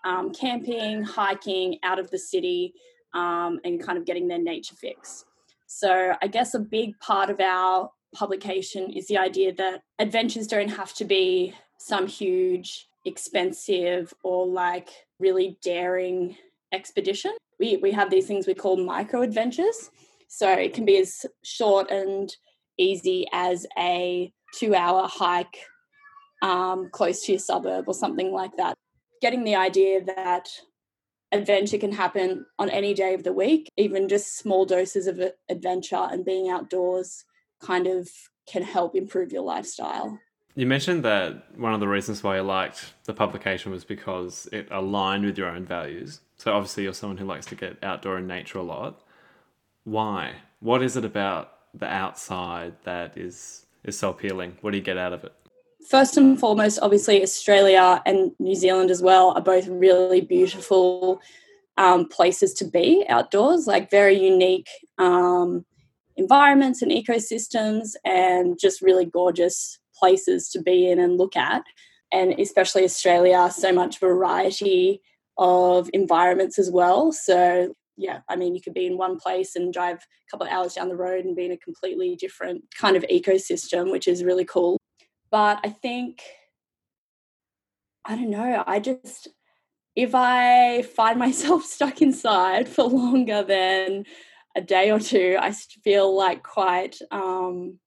um, 0.04 0.32
camping, 0.32 1.02
hiking 1.02 1.78
out 1.82 1.98
of 1.98 2.10
the 2.10 2.18
city, 2.18 2.74
um, 3.14 3.60
and 3.64 3.82
kind 3.82 3.98
of 3.98 4.04
getting 4.04 4.28
their 4.28 4.38
nature 4.38 4.74
fix. 4.74 5.24
So, 5.66 6.14
I 6.22 6.26
guess 6.28 6.54
a 6.54 6.60
big 6.60 6.98
part 7.00 7.30
of 7.30 7.40
our 7.40 7.90
publication 8.14 8.90
is 8.90 9.06
the 9.06 9.18
idea 9.18 9.52
that 9.54 9.82
adventures 9.98 10.46
don't 10.46 10.70
have 10.70 10.94
to 10.94 11.04
be 11.04 11.54
some 11.78 12.06
huge, 12.06 12.88
expensive, 13.04 14.12
or 14.24 14.46
like 14.46 14.88
really 15.18 15.58
daring 15.62 16.36
expedition. 16.72 17.32
We, 17.60 17.76
we 17.76 17.92
have 17.92 18.10
these 18.10 18.26
things 18.26 18.46
we 18.46 18.54
call 18.54 18.76
micro 18.76 19.22
adventures. 19.22 19.90
So, 20.28 20.50
it 20.50 20.74
can 20.74 20.84
be 20.84 20.98
as 20.98 21.26
short 21.42 21.90
and 21.90 22.34
easy 22.78 23.26
as 23.32 23.66
a 23.78 24.32
two 24.54 24.74
hour 24.74 25.06
hike 25.06 25.58
um, 26.42 26.88
close 26.90 27.24
to 27.24 27.32
your 27.32 27.38
suburb 27.38 27.84
or 27.88 27.94
something 27.94 28.32
like 28.32 28.56
that. 28.56 28.74
Getting 29.20 29.44
the 29.44 29.56
idea 29.56 30.04
that 30.04 30.48
adventure 31.32 31.78
can 31.78 31.92
happen 31.92 32.46
on 32.58 32.70
any 32.70 32.94
day 32.94 33.14
of 33.14 33.24
the 33.24 33.32
week, 33.32 33.68
even 33.76 34.08
just 34.08 34.38
small 34.38 34.64
doses 34.64 35.06
of 35.06 35.20
adventure 35.48 36.08
and 36.10 36.24
being 36.24 36.48
outdoors 36.48 37.24
kind 37.60 37.86
of 37.86 38.08
can 38.46 38.62
help 38.62 38.94
improve 38.94 39.32
your 39.32 39.42
lifestyle. 39.42 40.18
You 40.54 40.66
mentioned 40.66 41.04
that 41.04 41.56
one 41.56 41.74
of 41.74 41.80
the 41.80 41.88
reasons 41.88 42.22
why 42.22 42.36
you 42.36 42.42
liked 42.42 42.94
the 43.04 43.14
publication 43.14 43.70
was 43.70 43.84
because 43.84 44.48
it 44.50 44.68
aligned 44.70 45.24
with 45.24 45.38
your 45.38 45.48
own 45.48 45.64
values. 45.64 46.20
So 46.36 46.52
obviously 46.52 46.84
you're 46.84 46.94
someone 46.94 47.18
who 47.18 47.26
likes 47.26 47.46
to 47.46 47.54
get 47.54 47.82
outdoor 47.82 48.18
in 48.18 48.26
nature 48.26 48.58
a 48.58 48.62
lot. 48.62 49.00
Why? 49.84 50.36
What 50.60 50.82
is 50.82 50.96
it 50.96 51.04
about 51.04 51.52
the 51.74 51.86
outside 51.86 52.74
that 52.84 53.16
is 53.16 53.66
is 53.84 53.98
so 53.98 54.10
appealing? 54.10 54.56
What 54.60 54.72
do 54.72 54.78
you 54.78 54.84
get 54.84 54.98
out 54.98 55.12
of 55.12 55.24
it? 55.24 55.32
First 55.88 56.16
and 56.16 56.38
foremost, 56.38 56.78
obviously, 56.82 57.22
Australia 57.22 58.02
and 58.04 58.32
New 58.38 58.54
Zealand 58.54 58.90
as 58.90 59.00
well 59.00 59.30
are 59.30 59.40
both 59.40 59.66
really 59.68 60.20
beautiful 60.20 61.20
um, 61.76 62.08
places 62.08 62.52
to 62.54 62.64
be 62.64 63.04
outdoors, 63.08 63.66
like 63.66 63.90
very 63.90 64.18
unique 64.18 64.68
um, 64.98 65.64
environments 66.16 66.82
and 66.82 66.90
ecosystems, 66.90 67.94
and 68.04 68.58
just 68.58 68.82
really 68.82 69.04
gorgeous 69.04 69.78
places 69.94 70.50
to 70.50 70.60
be 70.60 70.90
in 70.90 70.98
and 70.98 71.16
look 71.16 71.36
at. 71.36 71.62
And 72.12 72.38
especially 72.38 72.84
Australia, 72.84 73.50
so 73.50 73.72
much 73.72 74.00
variety 74.00 75.00
of 75.38 75.88
environments 75.92 76.58
as 76.58 76.70
well. 76.70 77.12
So 77.12 77.74
yeah, 77.98 78.20
I 78.28 78.36
mean, 78.36 78.54
you 78.54 78.62
could 78.62 78.74
be 78.74 78.86
in 78.86 78.96
one 78.96 79.18
place 79.18 79.56
and 79.56 79.72
drive 79.72 79.96
a 79.96 80.30
couple 80.30 80.46
of 80.46 80.52
hours 80.52 80.74
down 80.74 80.88
the 80.88 80.96
road 80.96 81.24
and 81.24 81.34
be 81.36 81.44
in 81.44 81.52
a 81.52 81.56
completely 81.58 82.16
different 82.16 82.62
kind 82.78 82.96
of 82.96 83.04
ecosystem, 83.10 83.90
which 83.90 84.06
is 84.06 84.24
really 84.24 84.44
cool. 84.44 84.78
But 85.30 85.58
I 85.64 85.70
think, 85.70 86.22
I 88.04 88.14
don't 88.14 88.30
know, 88.30 88.62
I 88.66 88.78
just, 88.78 89.28
if 89.96 90.14
I 90.14 90.82
find 90.82 91.18
myself 91.26 91.64
stuck 91.64 92.00
inside 92.00 92.68
for 92.68 92.84
longer 92.84 93.42
than 93.42 94.04
a 94.56 94.60
day 94.60 94.92
or 94.92 95.00
two, 95.00 95.36
I 95.38 95.50
feel 95.50 96.16
like 96.16 96.44
quite, 96.44 96.96
um, 97.10 97.80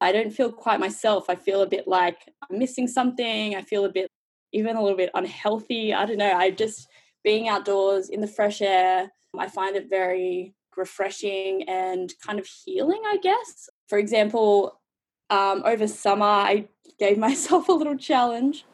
I 0.00 0.12
don't 0.12 0.32
feel 0.32 0.50
quite 0.50 0.80
myself. 0.80 1.26
I 1.28 1.36
feel 1.36 1.62
a 1.62 1.68
bit 1.68 1.86
like 1.86 2.18
I'm 2.50 2.58
missing 2.58 2.88
something. 2.88 3.54
I 3.54 3.62
feel 3.62 3.84
a 3.84 3.92
bit, 3.92 4.08
even 4.52 4.76
a 4.76 4.82
little 4.82 4.96
bit 4.96 5.10
unhealthy. 5.14 5.92
I 5.94 6.06
don't 6.06 6.18
know. 6.18 6.32
I 6.32 6.50
just, 6.50 6.88
being 7.26 7.48
outdoors 7.48 8.08
in 8.08 8.20
the 8.20 8.28
fresh 8.28 8.62
air, 8.62 9.10
I 9.38 9.48
find 9.48 9.76
it 9.76 9.88
very 9.88 10.54
refreshing 10.76 11.62
and 11.68 12.12
kind 12.24 12.38
of 12.38 12.46
healing, 12.46 13.02
I 13.06 13.16
guess. 13.16 13.68
For 13.88 13.98
example, 13.98 14.80
um, 15.30 15.62
over 15.64 15.86
summer, 15.88 16.26
I 16.26 16.68
gave 16.98 17.18
myself 17.28 17.68
a 17.68 17.72
little 17.72 17.96
challenge 17.96 18.64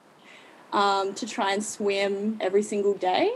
um, 0.73 1.15
to 1.15 1.27
try 1.27 1.53
and 1.53 1.65
swim 1.65 2.39
every 2.41 2.63
single 2.63 2.95
day. 2.95 3.33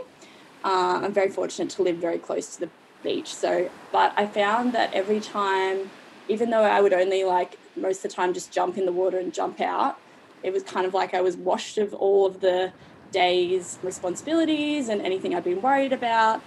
Uh, 0.63 1.01
I'm 1.03 1.13
very 1.13 1.29
fortunate 1.29 1.69
to 1.71 1.83
live 1.83 1.97
very 1.97 2.17
close 2.17 2.55
to 2.55 2.61
the 2.61 2.69
beach. 3.03 3.33
So, 3.33 3.69
but 3.91 4.13
I 4.17 4.25
found 4.25 4.73
that 4.73 4.93
every 4.93 5.19
time, 5.19 5.91
even 6.27 6.49
though 6.49 6.63
I 6.63 6.81
would 6.81 6.93
only 6.93 7.23
like 7.23 7.57
most 7.77 7.97
of 7.97 8.03
the 8.03 8.15
time 8.15 8.33
just 8.33 8.51
jump 8.51 8.77
in 8.77 8.85
the 8.85 8.91
water 8.91 9.19
and 9.19 9.33
jump 9.33 9.61
out. 9.61 9.99
It 10.43 10.51
was 10.51 10.63
kind 10.63 10.85
of 10.85 10.93
like 10.93 11.13
I 11.13 11.21
was 11.21 11.37
washed 11.37 11.77
of 11.77 11.93
all 11.93 12.25
of 12.25 12.41
the 12.41 12.73
day's 13.11 13.79
responsibilities 13.81 14.89
and 14.89 15.01
anything 15.01 15.33
I'd 15.33 15.43
been 15.43 15.61
worried 15.61 15.93
about. 15.93 16.41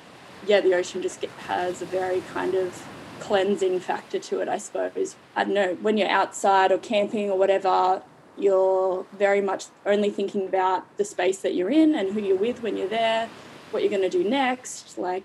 Yeah, 0.46 0.60
the 0.60 0.74
ocean 0.74 1.02
just 1.02 1.20
get, 1.20 1.30
has 1.46 1.82
a 1.82 1.86
very 1.86 2.22
kind 2.32 2.54
of 2.54 2.86
cleansing 3.20 3.80
factor 3.80 4.18
to 4.18 4.40
it, 4.40 4.48
I 4.48 4.58
suppose. 4.58 5.16
I 5.36 5.44
don't 5.44 5.54
know, 5.54 5.74
when 5.82 5.96
you're 5.96 6.08
outside 6.08 6.72
or 6.72 6.78
camping 6.78 7.30
or 7.30 7.38
whatever, 7.38 8.02
you're 8.36 9.06
very 9.12 9.40
much 9.40 9.66
only 9.84 10.10
thinking 10.10 10.46
about 10.46 10.96
the 10.96 11.04
space 11.04 11.38
that 11.38 11.54
you're 11.54 11.70
in 11.70 11.94
and 11.94 12.12
who 12.12 12.20
you're 12.20 12.36
with 12.36 12.62
when 12.62 12.76
you're 12.76 12.88
there, 12.88 13.28
what 13.70 13.82
you're 13.82 13.90
going 13.90 14.02
to 14.02 14.08
do 14.08 14.28
next, 14.28 14.96
like 14.98 15.24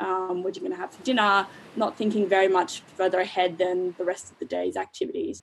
um, 0.00 0.42
what 0.42 0.54
you're 0.54 0.62
going 0.62 0.72
to 0.72 0.78
have 0.78 0.92
for 0.92 1.02
dinner, 1.02 1.46
not 1.76 1.96
thinking 1.96 2.28
very 2.28 2.48
much 2.48 2.80
further 2.96 3.20
ahead 3.20 3.58
than 3.58 3.94
the 3.98 4.04
rest 4.04 4.30
of 4.30 4.38
the 4.38 4.44
day's 4.44 4.76
activities. 4.76 5.40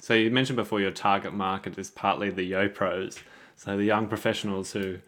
So 0.00 0.14
you 0.14 0.30
mentioned 0.30 0.56
before 0.56 0.80
your 0.80 0.90
target 0.90 1.32
market 1.32 1.78
is 1.78 1.90
partly 1.90 2.30
the 2.30 2.50
YoPros, 2.50 3.22
so 3.56 3.76
the 3.76 3.84
young 3.84 4.08
professionals 4.08 4.72
who 4.72 4.98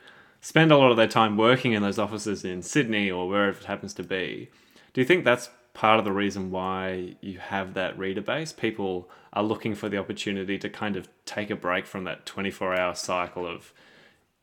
spend 0.46 0.70
a 0.70 0.76
lot 0.76 0.92
of 0.92 0.96
their 0.96 1.08
time 1.08 1.36
working 1.36 1.72
in 1.72 1.82
those 1.82 1.98
offices 1.98 2.44
in 2.44 2.62
Sydney 2.62 3.10
or 3.10 3.26
wherever 3.26 3.58
it 3.58 3.64
happens 3.64 3.92
to 3.92 4.04
be. 4.04 4.48
Do 4.92 5.00
you 5.00 5.04
think 5.04 5.24
that's 5.24 5.50
part 5.74 5.98
of 5.98 6.04
the 6.04 6.12
reason 6.12 6.52
why 6.52 7.16
you 7.20 7.40
have 7.40 7.74
that 7.74 7.98
reader 7.98 8.20
base? 8.20 8.52
People 8.52 9.10
are 9.32 9.42
looking 9.42 9.74
for 9.74 9.88
the 9.88 9.98
opportunity 9.98 10.56
to 10.56 10.70
kind 10.70 10.94
of 10.94 11.08
take 11.24 11.50
a 11.50 11.56
break 11.56 11.84
from 11.84 12.04
that 12.04 12.26
24 12.26 12.78
hour 12.78 12.94
cycle 12.94 13.44
of 13.44 13.72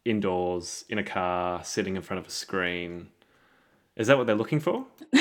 indoors, 0.04 0.84
in 0.90 0.98
a 0.98 1.04
car, 1.04 1.64
sitting 1.64 1.96
in 1.96 2.02
front 2.02 2.20
of 2.20 2.28
a 2.28 2.32
screen. 2.32 3.08
Is 3.96 4.08
that 4.08 4.18
what 4.18 4.28
they're 4.28 4.36
looking 4.36 4.60
for? 4.60 4.86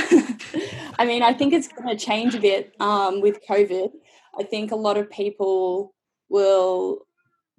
I 0.98 1.04
mean, 1.06 1.22
I 1.22 1.32
think 1.32 1.52
it's 1.52 1.68
going 1.68 1.96
to 1.96 2.04
change 2.04 2.34
a 2.34 2.40
bit 2.40 2.74
um, 2.80 3.20
with 3.20 3.38
COVID. 3.48 3.92
I 4.36 4.42
think 4.42 4.72
a 4.72 4.76
lot 4.76 4.96
of 4.96 5.08
people 5.08 5.94
will 6.28 7.06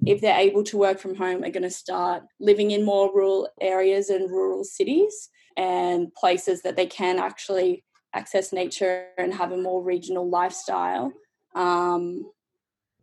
if 0.06 0.22
they're 0.22 0.40
able 0.40 0.64
to 0.64 0.78
work 0.78 1.00
from 1.00 1.16
home, 1.16 1.44
are 1.44 1.50
going 1.50 1.64
to 1.64 1.70
start 1.70 2.24
living 2.40 2.72
in 2.72 2.84
more 2.86 3.14
rural 3.14 3.50
areas 3.62 4.10
and 4.10 4.30
rural 4.30 4.64
cities 4.64 5.30
and 5.58 6.14
places 6.16 6.62
that 6.64 6.76
they 6.76 6.86
can 6.86 7.20
actually 7.20 7.84
access 8.14 8.54
nature 8.54 9.08
and 9.18 9.34
have 9.34 9.52
a 9.52 9.58
more 9.58 9.84
regional 9.84 10.30
lifestyle. 10.30 11.12
Um, 11.56 12.32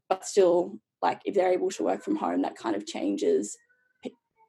but 0.09 0.27
still, 0.27 0.79
like 1.03 1.21
if 1.25 1.35
they're 1.35 1.53
able 1.53 1.71
to 1.71 1.85
work 1.85 2.03
from 2.03 2.17
home, 2.17 2.43
that 2.43 2.57
kind 2.57 2.77
of 2.77 2.87
changes 2.87 3.57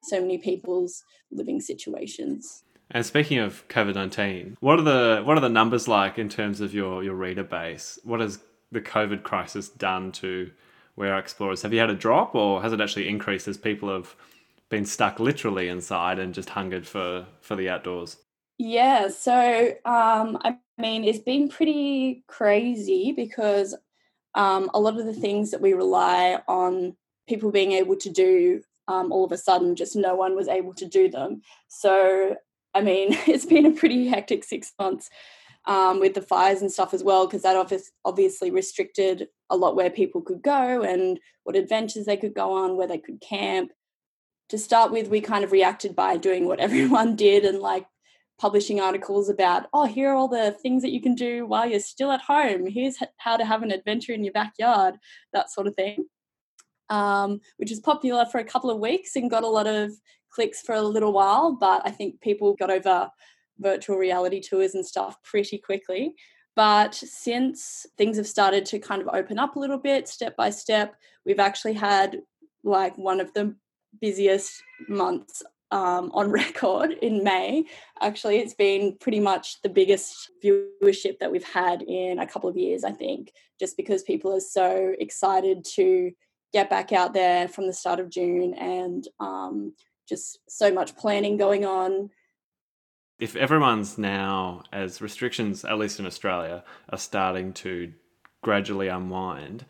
so 0.04 0.20
many 0.20 0.38
people's 0.38 1.04
living 1.32 1.62
situations. 1.62 2.64
And 2.90 3.06
speaking 3.06 3.38
of 3.38 3.68
COVID 3.70 3.96
nineteen, 3.96 4.58
what 4.60 4.80
are 4.80 4.84
the 4.84 5.22
what 5.24 5.38
are 5.38 5.42
the 5.42 5.50
numbers 5.50 5.88
like 5.88 6.18
in 6.18 6.28
terms 6.28 6.60
of 6.60 6.74
your 6.74 7.04
your 7.04 7.16
reader 7.16 7.44
base? 7.44 8.00
What 8.04 8.20
has 8.20 8.40
the 8.72 8.82
COVID 8.82 9.24
crisis 9.24 9.70
done 9.70 10.12
to 10.14 10.52
We 10.96 11.08
Are 11.08 11.20
Explorers 11.20 11.62
have 11.62 11.74
you 11.74 11.80
had 11.80 11.90
a 11.90 11.96
drop 11.96 12.36
or 12.36 12.62
has 12.62 12.74
it 12.74 12.82
actually 12.82 13.08
increased 13.08 13.48
as 13.48 13.58
people 13.58 13.90
have 13.90 14.16
been 14.70 14.86
stuck 14.86 15.20
literally 15.20 15.68
inside 15.68 16.20
and 16.20 16.34
just 16.34 16.50
hungered 16.50 16.88
for 16.88 17.26
for 17.42 17.56
the 17.56 17.70
outdoors? 17.70 18.18
Yeah 18.58 19.10
so 19.10 19.74
um 19.86 20.38
i 20.44 20.58
mean 20.78 21.04
it's 21.04 21.20
been 21.20 21.50
pretty 21.50 22.24
crazy 22.28 23.12
because 23.12 23.76
um 24.36 24.70
a 24.74 24.80
lot 24.80 25.00
of 25.00 25.06
the 25.06 25.14
things 25.14 25.52
that 25.52 25.62
we 25.62 25.74
rely 25.74 26.42
on 26.48 26.96
people 27.28 27.52
being 27.52 27.72
able 27.74 27.96
to 27.96 28.10
do 28.10 28.62
um, 28.88 29.12
all 29.12 29.24
of 29.24 29.32
a 29.32 29.38
sudden 29.38 29.76
just 29.76 29.96
no 29.96 30.16
one 30.16 30.36
was 30.36 30.48
able 30.48 30.74
to 30.74 30.86
do 30.86 31.10
them. 31.10 31.42
So 31.68 32.36
i 32.74 32.82
mean 32.82 33.10
it's 33.28 33.46
been 33.46 33.66
a 33.66 33.72
pretty 33.72 34.08
hectic 34.08 34.44
six 34.44 34.74
months 34.80 35.10
um, 35.66 36.00
with 36.00 36.14
the 36.14 36.22
fires 36.22 36.62
and 36.62 36.72
stuff 36.72 36.94
as 36.94 37.04
well, 37.04 37.28
because 37.28 37.44
that 37.44 37.56
obviously 38.06 38.52
restricted 38.52 39.28
a 39.52 39.58
lot 39.58 39.76
where 39.76 39.90
people 39.90 40.22
could 40.22 40.42
go 40.42 40.82
and 40.82 41.20
what 41.44 41.56
adventures 41.56 42.06
they 42.06 42.18
could 42.18 42.34
go 42.34 42.54
on, 42.54 42.78
where 42.78 42.88
they 42.88 42.98
could 42.98 43.22
camp. 43.22 43.72
To 44.50 44.58
start 44.58 44.92
with, 44.92 45.10
we 45.10 45.22
kind 45.22 45.44
of 45.44 45.52
reacted 45.52 45.96
by 45.96 46.18
doing 46.18 46.46
what 46.46 46.60
everyone 46.68 47.16
did 47.16 47.46
and 47.46 47.60
like 47.60 47.86
publishing 48.40 48.80
articles 48.80 49.30
about, 49.30 49.68
oh, 49.72 49.86
here 49.86 50.12
are 50.12 50.16
all 50.16 50.28
the 50.28 50.52
things 50.64 50.82
that 50.82 50.92
you 50.92 51.02
can 51.02 51.14
do 51.14 51.46
while 51.46 51.70
you're 51.70 51.80
still 51.80 52.12
at 52.12 52.22
home. 52.22 52.66
Here's 52.66 52.98
how 53.18 53.38
to 53.38 53.46
have 53.46 53.62
an 53.62 53.72
adventure 53.72 54.14
in 54.14 54.24
your 54.24 54.34
backyard, 54.34 54.96
that 55.34 55.52
sort 55.52 55.68
of 55.68 55.76
thing. 55.76 56.06
Um, 56.90 57.40
which 57.58 57.70
was 57.70 57.80
popular 57.80 58.26
for 58.26 58.40
a 58.40 58.44
couple 58.44 58.70
of 58.70 58.80
weeks 58.80 59.16
and 59.16 59.30
got 59.30 59.44
a 59.44 59.48
lot 59.48 59.68
of 59.68 59.92
clicks 60.32 60.62
for 60.62 60.76
a 60.76 60.82
little 60.82 61.14
while, 61.14 61.56
but 61.56 61.82
I 61.86 61.92
think 61.92 62.20
people 62.20 62.54
got 62.56 62.72
over 62.72 63.10
virtual 63.60 63.98
reality 63.98 64.42
tours 64.42 64.74
and 64.74 64.86
stuff 64.86 65.16
pretty 65.24 65.58
quickly. 65.58 66.16
But 66.56 66.94
since 66.96 67.86
things 67.98 68.18
have 68.18 68.28
started 68.28 68.66
to 68.68 68.80
kind 68.80 69.02
of 69.02 69.10
open 69.14 69.40
up 69.40 69.56
a 69.56 69.60
little 69.60 69.78
bit, 69.78 70.08
step 70.08 70.36
by 70.36 70.50
step, 70.50 70.96
we've 71.26 71.40
actually 71.40 71.74
had 71.74 72.22
like 72.64 72.98
one 72.98 73.20
of 73.20 73.34
the 73.34 73.56
busiest 74.00 74.62
months 74.88 75.44
um, 75.72 76.12
on 76.14 76.30
record 76.32 76.92
in 77.02 77.24
May. 77.24 77.66
Actually, 78.02 78.38
it's 78.38 78.54
been 78.54 78.98
pretty 79.00 79.20
much 79.20 79.62
the 79.62 79.70
biggest 79.70 80.32
viewership 80.44 81.20
that 81.20 81.32
we've 81.32 81.44
had 81.44 81.82
in 81.84 82.20
a 82.20 82.28
couple 82.28 82.50
of 82.50 82.58
years, 82.58 82.84
I 82.84 82.92
think, 82.92 83.32
just 83.60 83.78
because 83.78 84.04
people 84.04 84.36
are 84.36 84.42
so 84.42 84.94
excited 85.00 85.66
to 85.76 86.12
get 86.54 86.70
back 86.70 86.92
out 86.92 87.14
there 87.14 87.48
from 87.48 87.68
the 87.68 87.74
start 87.74 88.00
of 88.00 88.10
June 88.10 88.54
and 88.56 89.08
um, 89.22 89.74
just 90.08 90.40
so 90.50 90.72
much 90.72 90.98
planning 90.98 91.38
going 91.38 91.66
on 91.66 92.10
if 93.22 93.36
everyone's 93.36 94.00
now, 94.00 94.64
as 94.74 95.00
restrictions, 95.00 95.64
at 95.64 95.78
least 95.78 96.00
in 96.00 96.08
Australia, 96.08 96.64
are 96.90 96.98
starting 96.98 97.54
to 97.54 97.94
gradually 98.42 98.88
unwind, 98.88 99.64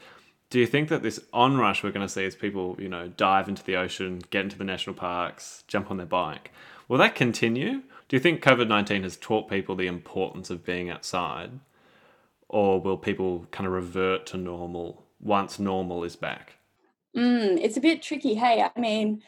do 0.50 0.58
you 0.58 0.66
think 0.66 0.88
that 0.88 1.04
this 1.04 1.20
onrush 1.34 1.84
we're 1.84 1.92
going 1.92 2.08
to 2.08 2.12
see 2.12 2.26
as 2.26 2.34
people, 2.34 2.78
you 2.80 2.88
know, 2.88 3.10
dive 3.10 3.50
into 3.50 3.62
the 3.64 3.76
ocean, 3.76 4.22
get 4.30 4.46
into 4.46 4.58
the 4.58 4.64
national 4.64 4.96
parks, 4.96 5.66
jump 5.68 5.92
on 5.92 5.98
their 5.98 6.06
bike, 6.06 6.52
will 6.88 6.98
that 6.98 7.14
continue? 7.14 7.82
Do 8.08 8.16
you 8.16 8.22
think 8.22 8.42
COVID 8.42 8.70
19 8.70 9.04
has 9.04 9.18
taught 9.18 9.50
people 9.50 9.76
the 9.76 9.88
importance 9.88 10.50
of 10.50 10.64
being 10.64 10.90
outside? 10.90 11.52
Or 12.48 12.80
will 12.80 12.98
people 12.98 13.48
kind 13.52 13.68
of 13.68 13.74
revert 13.74 14.26
to 14.28 14.38
normal 14.38 15.04
once 15.20 15.60
normal 15.60 16.06
is 16.06 16.16
back? 16.16 16.54
Mm, 17.16 17.60
it's 17.62 17.78
a 17.78 17.82
bit 17.82 18.02
tricky. 18.02 18.36
Hey, 18.36 18.62
I 18.62 18.80
mean, 18.80 19.24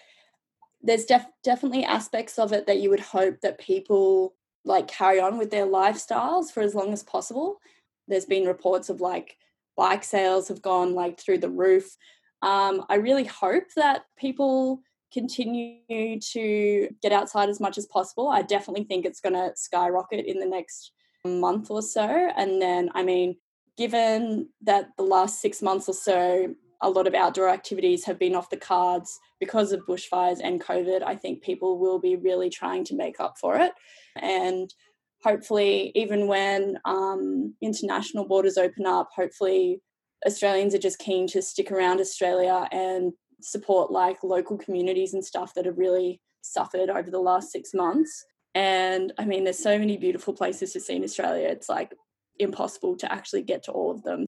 there's 0.84 1.06
def- 1.06 1.26
definitely 1.44 1.86
aspects 1.86 2.38
of 2.38 2.52
it 2.52 2.68
that 2.68 2.80
you 2.80 2.90
would 2.90 3.00
hope 3.00 3.40
that 3.42 3.60
people 3.60 4.36
like 4.66 4.88
carry 4.88 5.20
on 5.20 5.38
with 5.38 5.50
their 5.50 5.66
lifestyles 5.66 6.52
for 6.52 6.62
as 6.62 6.76
long 6.76 6.94
as 6.94 7.04
possible. 7.04 7.60
There's 8.08 8.26
been 8.26 8.46
reports 8.46 8.90
of 8.90 9.02
like 9.02 9.38
bike 9.78 10.04
sales 10.04 10.50
have 10.50 10.62
gone 10.62 10.94
like 10.94 11.20
through 11.20 11.40
the 11.40 11.50
roof. 11.50 11.96
Um, 12.42 12.86
I 12.90 12.96
really 12.96 13.24
hope 13.24 13.74
that 13.76 14.04
people 14.18 14.82
continue 15.14 16.20
to 16.20 16.90
get 17.02 17.12
outside 17.12 17.48
as 17.48 17.60
much 17.60 17.78
as 17.78 17.86
possible. 17.86 18.28
I 18.28 18.42
definitely 18.42 18.84
think 18.84 19.06
it's 19.06 19.22
going 19.22 19.34
to 19.34 19.54
skyrocket 19.56 20.26
in 20.26 20.40
the 20.40 20.46
next 20.46 20.92
month 21.26 21.72
or 21.72 21.82
so. 21.82 22.32
And 22.36 22.62
then, 22.62 22.90
I 22.94 23.04
mean, 23.04 23.38
given 23.78 24.50
that 24.62 24.90
the 24.98 25.04
last 25.04 25.40
six 25.40 25.62
months 25.62 25.88
or 25.88 25.94
so, 25.94 26.54
a 26.84 26.90
lot 26.90 27.08
of 27.08 27.16
outdoor 27.16 27.50
activities 27.50 28.04
have 28.06 28.20
been 28.20 28.36
off 28.36 28.50
the 28.50 28.58
cards 28.58 29.20
because 29.40 29.72
of 29.72 29.86
bushfires 29.88 30.40
and 30.44 30.62
COVID. 30.62 31.02
I 31.02 31.16
think 31.16 31.42
people 31.42 31.80
will 31.80 32.00
be 32.00 32.16
really 32.16 32.50
trying 32.50 32.84
to 32.86 32.96
make 32.96 33.20
up 33.20 33.36
for 33.40 33.56
it. 33.56 33.72
And 34.18 34.72
hopefully, 35.24 35.92
even 35.96 36.28
when 36.28 36.78
um, 36.86 37.56
international 37.62 38.28
borders 38.28 38.58
open 38.58 38.86
up, 38.86 39.10
hopefully 39.16 39.82
Australians 40.28 40.76
are 40.76 40.80
just 40.80 41.00
keen 41.00 41.26
to 41.28 41.42
stick 41.42 41.72
around 41.72 42.00
Australia 42.00 42.68
and 42.72 43.14
support 43.42 43.92
like 43.92 44.24
local 44.24 44.58
communities 44.58 45.14
and 45.14 45.26
stuff 45.26 45.54
that 45.54 45.66
have 45.66 45.78
really 45.78 46.22
suffered 46.42 46.90
over 46.90 47.10
the 47.10 47.20
last 47.20 47.52
six 47.52 47.74
months. 47.74 48.26
And 48.56 49.14
I 49.18 49.26
mean, 49.26 49.46
there's 49.46 49.60
so 49.60 49.80
many 49.80 49.98
beautiful 49.98 50.34
places 50.34 50.74
to 50.74 50.80
see 50.80 50.96
in 50.96 51.04
Australia. 51.04 51.48
It's 51.48 51.70
like 51.70 51.94
impossible 52.40 52.96
to 52.98 53.12
actually 53.12 53.42
get 53.42 53.64
to 53.64 53.72
all 53.72 53.92
of 53.92 54.04
them. 54.04 54.26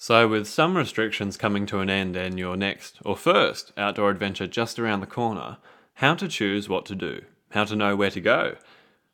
So, 0.00 0.28
with 0.28 0.46
some 0.46 0.76
restrictions 0.76 1.36
coming 1.36 1.66
to 1.66 1.80
an 1.80 1.90
end 1.90 2.14
and 2.14 2.38
your 2.38 2.56
next 2.56 2.98
or 3.04 3.16
first 3.16 3.72
outdoor 3.76 4.10
adventure 4.10 4.46
just 4.46 4.78
around 4.78 5.00
the 5.00 5.08
corner, 5.08 5.58
how 5.94 6.14
to 6.14 6.28
choose 6.28 6.68
what 6.68 6.86
to 6.86 6.94
do, 6.94 7.22
how 7.50 7.64
to 7.64 7.74
know 7.74 7.96
where 7.96 8.12
to 8.12 8.20
go. 8.20 8.54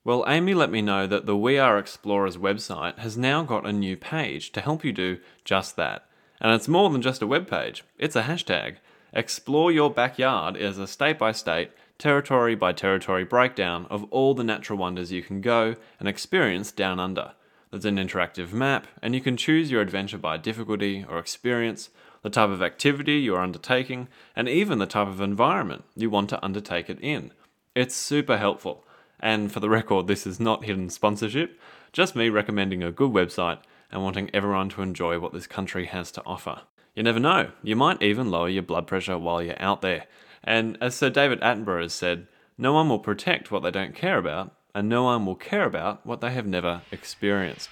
Well, 0.04 0.26
Amy 0.28 0.52
let 0.52 0.70
me 0.70 0.82
know 0.82 1.06
that 1.06 1.24
the 1.24 1.38
We 1.38 1.58
Are 1.58 1.78
Explorers 1.78 2.36
website 2.36 2.98
has 2.98 3.16
now 3.16 3.42
got 3.44 3.66
a 3.66 3.72
new 3.72 3.96
page 3.96 4.52
to 4.52 4.60
help 4.60 4.84
you 4.84 4.92
do 4.92 5.20
just 5.42 5.74
that. 5.76 6.04
And 6.38 6.52
it's 6.52 6.68
more 6.68 6.90
than 6.90 7.00
just 7.00 7.22
a 7.22 7.26
web 7.26 7.48
page, 7.48 7.82
it's 7.98 8.14
a 8.14 8.24
hashtag. 8.24 8.76
Explore 9.14 9.72
Your 9.72 9.90
Backyard 9.90 10.54
is 10.54 10.76
a 10.76 10.86
state 10.86 11.18
by 11.18 11.32
state, 11.32 11.70
territory 11.96 12.54
by 12.54 12.74
territory 12.74 13.24
breakdown 13.24 13.86
of 13.88 14.04
all 14.10 14.34
the 14.34 14.44
natural 14.44 14.78
wonders 14.78 15.10
you 15.10 15.22
can 15.22 15.40
go 15.40 15.76
and 15.98 16.10
experience 16.10 16.70
down 16.70 17.00
under. 17.00 17.32
There's 17.74 17.86
an 17.86 17.96
interactive 17.96 18.52
map, 18.52 18.86
and 19.02 19.16
you 19.16 19.20
can 19.20 19.36
choose 19.36 19.68
your 19.68 19.80
adventure 19.80 20.16
by 20.16 20.36
difficulty 20.36 21.04
or 21.08 21.18
experience, 21.18 21.90
the 22.22 22.30
type 22.30 22.50
of 22.50 22.62
activity 22.62 23.14
you 23.14 23.34
are 23.34 23.42
undertaking, 23.42 24.06
and 24.36 24.48
even 24.48 24.78
the 24.78 24.86
type 24.86 25.08
of 25.08 25.20
environment 25.20 25.82
you 25.96 26.08
want 26.08 26.30
to 26.30 26.44
undertake 26.44 26.88
it 26.88 27.00
in. 27.00 27.32
It's 27.74 27.96
super 27.96 28.38
helpful. 28.38 28.84
And 29.18 29.50
for 29.50 29.58
the 29.58 29.68
record, 29.68 30.06
this 30.06 30.24
is 30.24 30.38
not 30.38 30.64
hidden 30.64 30.88
sponsorship, 30.88 31.58
just 31.92 32.14
me 32.14 32.28
recommending 32.28 32.84
a 32.84 32.92
good 32.92 33.10
website 33.10 33.58
and 33.90 34.04
wanting 34.04 34.30
everyone 34.32 34.68
to 34.68 34.82
enjoy 34.82 35.18
what 35.18 35.32
this 35.32 35.48
country 35.48 35.86
has 35.86 36.12
to 36.12 36.22
offer. 36.24 36.60
You 36.94 37.02
never 37.02 37.18
know, 37.18 37.50
you 37.64 37.74
might 37.74 38.00
even 38.00 38.30
lower 38.30 38.48
your 38.48 38.62
blood 38.62 38.86
pressure 38.86 39.18
while 39.18 39.42
you're 39.42 39.60
out 39.60 39.82
there. 39.82 40.06
And 40.44 40.78
as 40.80 40.94
Sir 40.94 41.10
David 41.10 41.40
Attenborough 41.40 41.82
has 41.82 41.92
said, 41.92 42.28
no 42.56 42.72
one 42.72 42.88
will 42.88 43.00
protect 43.00 43.50
what 43.50 43.64
they 43.64 43.72
don't 43.72 43.96
care 43.96 44.18
about, 44.18 44.54
and 44.74 44.88
no 44.88 45.04
one 45.04 45.24
will 45.24 45.36
care 45.36 45.64
about 45.64 46.04
what 46.04 46.20
they 46.20 46.32
have 46.32 46.46
never 46.46 46.82
experienced. 46.90 47.70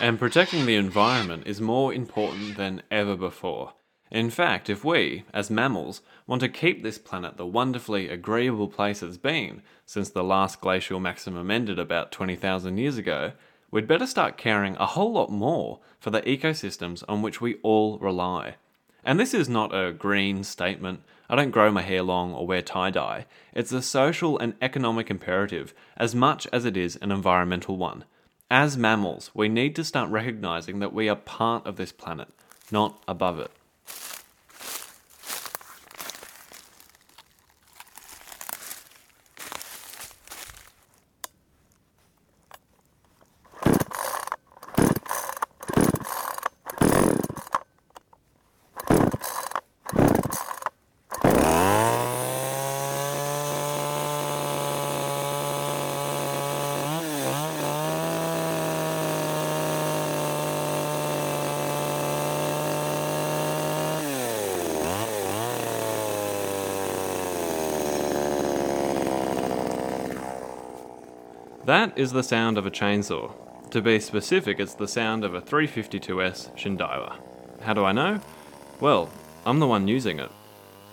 And 0.00 0.18
protecting 0.18 0.66
the 0.66 0.74
environment 0.74 1.44
is 1.46 1.60
more 1.60 1.94
important 1.94 2.56
than 2.56 2.82
ever 2.90 3.14
before. 3.14 3.74
In 4.10 4.30
fact, 4.30 4.68
if 4.68 4.84
we, 4.84 5.24
as 5.32 5.48
mammals, 5.48 6.02
want 6.26 6.40
to 6.40 6.48
keep 6.48 6.82
this 6.82 6.98
planet 6.98 7.36
the 7.36 7.46
wonderfully 7.46 8.08
agreeable 8.08 8.66
place 8.66 9.02
it's 9.02 9.16
been 9.16 9.62
since 9.86 10.10
the 10.10 10.24
last 10.24 10.60
glacial 10.60 10.98
maximum 10.98 11.52
ended 11.52 11.78
about 11.78 12.10
20,000 12.10 12.78
years 12.78 12.98
ago, 12.98 13.32
we'd 13.72 13.88
better 13.88 14.06
start 14.06 14.36
caring 14.36 14.76
a 14.76 14.86
whole 14.86 15.12
lot 15.12 15.30
more 15.30 15.80
for 15.98 16.10
the 16.10 16.22
ecosystems 16.22 17.02
on 17.08 17.22
which 17.22 17.40
we 17.40 17.56
all 17.64 17.98
rely. 17.98 18.54
And 19.02 19.18
this 19.18 19.34
is 19.34 19.48
not 19.48 19.74
a 19.74 19.92
green 19.92 20.44
statement. 20.44 21.00
I 21.28 21.34
don't 21.34 21.50
grow 21.50 21.72
my 21.72 21.82
hair 21.82 22.02
long 22.02 22.34
or 22.34 22.46
wear 22.46 22.62
tie 22.62 22.90
dye. 22.90 23.26
It's 23.52 23.72
a 23.72 23.82
social 23.82 24.38
and 24.38 24.54
economic 24.62 25.10
imperative 25.10 25.74
as 25.96 26.14
much 26.14 26.46
as 26.52 26.64
it 26.64 26.76
is 26.76 26.96
an 26.96 27.10
environmental 27.10 27.76
one. 27.76 28.04
As 28.50 28.76
mammals, 28.76 29.30
we 29.34 29.48
need 29.48 29.74
to 29.76 29.84
start 29.84 30.10
recognizing 30.10 30.78
that 30.80 30.92
we 30.92 31.08
are 31.08 31.16
part 31.16 31.66
of 31.66 31.76
this 31.76 31.90
planet, 31.90 32.28
not 32.70 33.02
above 33.08 33.40
it. 33.40 33.50
Is 71.94 72.12
the 72.12 72.22
sound 72.22 72.56
of 72.56 72.64
a 72.64 72.70
chainsaw. 72.70 73.32
To 73.70 73.82
be 73.82 74.00
specific, 74.00 74.58
it's 74.58 74.72
the 74.72 74.88
sound 74.88 75.24
of 75.24 75.34
a 75.34 75.42
352S 75.42 76.56
Shindaiwa. 76.56 77.18
How 77.60 77.74
do 77.74 77.84
I 77.84 77.92
know? 77.92 78.20
Well, 78.80 79.10
I'm 79.44 79.58
the 79.58 79.66
one 79.66 79.86
using 79.86 80.18
it. 80.18 80.30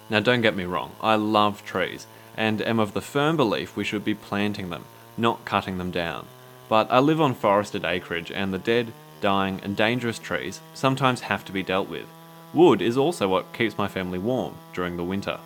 Now, 0.09 0.19
don't 0.19 0.41
get 0.41 0.57
me 0.57 0.65
wrong, 0.65 0.91
I 1.01 1.15
love 1.15 1.63
trees, 1.63 2.05
and 2.35 2.61
am 2.61 2.79
of 2.79 2.93
the 2.93 3.01
firm 3.01 3.37
belief 3.37 3.77
we 3.77 3.85
should 3.85 4.03
be 4.03 4.13
planting 4.13 4.71
them, 4.71 4.83
not 5.17 5.45
cutting 5.45 5.77
them 5.77 5.91
down. 5.91 6.25
But 6.67 6.91
I 6.91 6.99
live 6.99 7.21
on 7.21 7.33
forested 7.33 7.85
acreage, 7.85 8.29
and 8.29 8.53
the 8.53 8.59
dead, 8.59 8.91
dying, 9.21 9.61
and 9.63 9.77
dangerous 9.77 10.19
trees 10.19 10.59
sometimes 10.73 11.21
have 11.21 11.45
to 11.45 11.53
be 11.53 11.63
dealt 11.63 11.87
with. 11.87 12.07
Wood 12.53 12.81
is 12.81 12.97
also 12.97 13.29
what 13.29 13.53
keeps 13.53 13.77
my 13.77 13.87
family 13.87 14.19
warm 14.19 14.55
during 14.73 14.97
the 14.97 15.03
winter. 15.05 15.39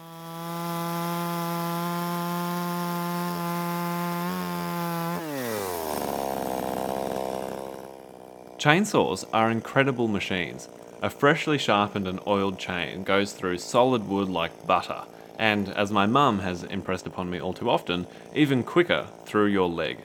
Chainsaws 8.64 9.26
are 9.34 9.52
incredible 9.52 10.08
machines. 10.08 10.70
A 11.02 11.10
freshly 11.10 11.58
sharpened 11.58 12.08
and 12.08 12.22
oiled 12.26 12.58
chain 12.58 13.04
goes 13.04 13.34
through 13.34 13.58
solid 13.58 14.08
wood 14.08 14.30
like 14.30 14.66
butter, 14.66 15.02
and, 15.38 15.68
as 15.68 15.92
my 15.92 16.06
mum 16.06 16.40
has 16.40 16.64
impressed 16.64 17.06
upon 17.06 17.30
me 17.30 17.42
all 17.42 17.52
too 17.52 17.70
often, 17.70 18.08
even 18.34 18.64
quicker 18.64 19.08
through 19.26 19.48
your 19.48 19.68
leg. 19.68 20.00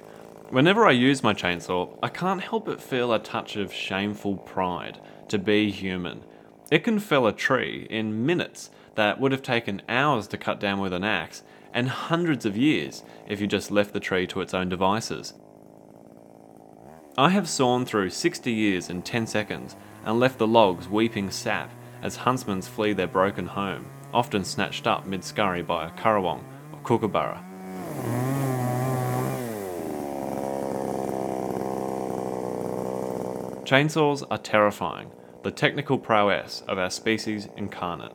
Whenever 0.50 0.84
I 0.84 0.90
use 0.90 1.22
my 1.22 1.34
chainsaw, 1.34 1.96
I 2.02 2.08
can't 2.08 2.40
help 2.40 2.64
but 2.64 2.82
feel 2.82 3.12
a 3.12 3.20
touch 3.20 3.54
of 3.54 3.72
shameful 3.72 4.38
pride 4.38 4.98
to 5.28 5.38
be 5.38 5.70
human. 5.70 6.24
It 6.68 6.82
can 6.82 6.98
fell 6.98 7.28
a 7.28 7.32
tree 7.32 7.86
in 7.88 8.26
minutes 8.26 8.70
that 8.96 9.20
would 9.20 9.30
have 9.30 9.42
taken 9.42 9.82
hours 9.88 10.26
to 10.26 10.36
cut 10.36 10.58
down 10.58 10.80
with 10.80 10.92
an 10.92 11.04
axe, 11.04 11.44
and 11.72 11.88
hundreds 11.88 12.44
of 12.44 12.56
years 12.56 13.04
if 13.28 13.40
you 13.40 13.46
just 13.46 13.70
left 13.70 13.92
the 13.92 14.00
tree 14.00 14.26
to 14.26 14.40
its 14.40 14.52
own 14.52 14.68
devices. 14.68 15.34
I 17.18 17.30
have 17.30 17.48
sawn 17.48 17.84
through 17.84 18.10
60 18.10 18.52
years 18.52 18.88
in 18.88 19.02
10 19.02 19.26
seconds 19.26 19.74
and 20.04 20.20
left 20.20 20.38
the 20.38 20.46
logs 20.46 20.88
weeping 20.88 21.32
sap 21.32 21.72
as 22.00 22.14
huntsmen 22.14 22.62
flee 22.62 22.92
their 22.92 23.08
broken 23.08 23.44
home, 23.44 23.86
often 24.14 24.44
snatched 24.44 24.86
up 24.86 25.04
mid 25.04 25.24
scurry 25.24 25.60
by 25.60 25.88
a 25.88 25.90
currawong 25.90 26.44
or 26.72 26.78
kookaburra. 26.84 27.44
Chainsaws 33.64 34.22
are 34.30 34.38
terrifying, 34.38 35.10
the 35.42 35.50
technical 35.50 35.98
prowess 35.98 36.62
of 36.68 36.78
our 36.78 36.88
species 36.88 37.48
incarnate. 37.56 38.12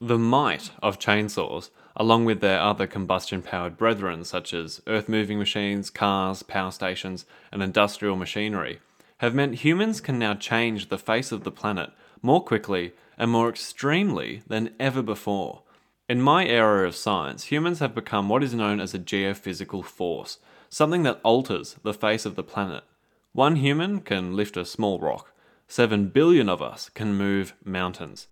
The 0.00 0.18
might 0.18 0.72
of 0.82 0.98
chainsaws 0.98 1.70
along 1.96 2.24
with 2.24 2.40
their 2.40 2.60
other 2.60 2.86
combustion 2.86 3.42
powered 3.42 3.76
brethren, 3.76 4.24
such 4.24 4.54
as 4.54 4.80
earth 4.86 5.08
moving 5.08 5.38
machines, 5.38 5.90
cars, 5.90 6.42
power 6.42 6.70
stations, 6.70 7.24
and 7.50 7.62
industrial 7.62 8.16
machinery, 8.16 8.80
have 9.18 9.34
meant 9.34 9.56
humans 9.56 10.00
can 10.00 10.18
now 10.18 10.34
change 10.34 10.88
the 10.88 10.98
face 10.98 11.32
of 11.32 11.44
the 11.44 11.50
planet 11.50 11.90
more 12.22 12.42
quickly 12.42 12.92
and 13.18 13.30
more 13.30 13.48
extremely 13.48 14.42
than 14.46 14.74
ever 14.80 15.02
before. 15.02 15.62
In 16.08 16.20
my 16.20 16.46
era 16.46 16.86
of 16.86 16.96
science, 16.96 17.44
humans 17.44 17.78
have 17.78 17.94
become 17.94 18.28
what 18.28 18.42
is 18.42 18.54
known 18.54 18.80
as 18.80 18.94
a 18.94 18.98
geophysical 18.98 19.84
force, 19.84 20.38
something 20.68 21.02
that 21.04 21.20
alters 21.22 21.76
the 21.82 21.94
face 21.94 22.26
of 22.26 22.34
the 22.34 22.42
planet. 22.42 22.84
One 23.32 23.56
human 23.56 24.00
can 24.00 24.34
lift 24.34 24.56
a 24.56 24.64
small 24.64 24.98
rock, 24.98 25.32
seven 25.68 26.08
billion 26.08 26.48
of 26.48 26.60
us 26.60 26.88
can 26.88 27.14
move 27.14 27.54
mountains. 27.64 28.26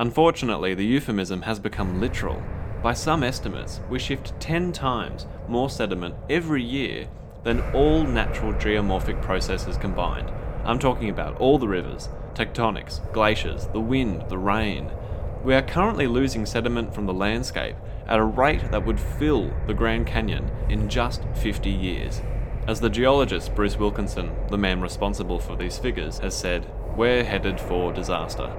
Unfortunately, 0.00 0.72
the 0.72 0.86
euphemism 0.86 1.42
has 1.42 1.58
become 1.58 2.00
literal. 2.00 2.42
By 2.82 2.94
some 2.94 3.22
estimates, 3.22 3.82
we 3.90 3.98
shift 3.98 4.32
10 4.40 4.72
times 4.72 5.26
more 5.46 5.68
sediment 5.68 6.14
every 6.30 6.62
year 6.62 7.06
than 7.44 7.60
all 7.74 8.04
natural 8.04 8.54
geomorphic 8.54 9.20
processes 9.20 9.76
combined. 9.76 10.32
I'm 10.64 10.78
talking 10.78 11.10
about 11.10 11.36
all 11.36 11.58
the 11.58 11.68
rivers, 11.68 12.08
tectonics, 12.32 13.12
glaciers, 13.12 13.66
the 13.74 13.80
wind, 13.80 14.24
the 14.30 14.38
rain. 14.38 14.90
We 15.44 15.54
are 15.54 15.60
currently 15.60 16.06
losing 16.06 16.46
sediment 16.46 16.94
from 16.94 17.04
the 17.04 17.12
landscape 17.12 17.76
at 18.06 18.18
a 18.18 18.24
rate 18.24 18.70
that 18.70 18.86
would 18.86 18.98
fill 18.98 19.52
the 19.66 19.74
Grand 19.74 20.06
Canyon 20.06 20.50
in 20.70 20.88
just 20.88 21.26
50 21.34 21.68
years. 21.68 22.22
As 22.66 22.80
the 22.80 22.88
geologist 22.88 23.54
Bruce 23.54 23.76
Wilkinson, 23.76 24.34
the 24.48 24.56
man 24.56 24.80
responsible 24.80 25.38
for 25.38 25.56
these 25.56 25.76
figures, 25.76 26.20
has 26.20 26.34
said, 26.34 26.72
we're 26.96 27.22
headed 27.22 27.60
for 27.60 27.92
disaster. 27.92 28.50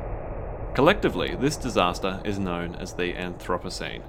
Collectively, 0.73 1.35
this 1.35 1.57
disaster 1.57 2.21
is 2.23 2.39
known 2.39 2.75
as 2.75 2.93
the 2.93 3.11
Anthropocene. 3.11 4.03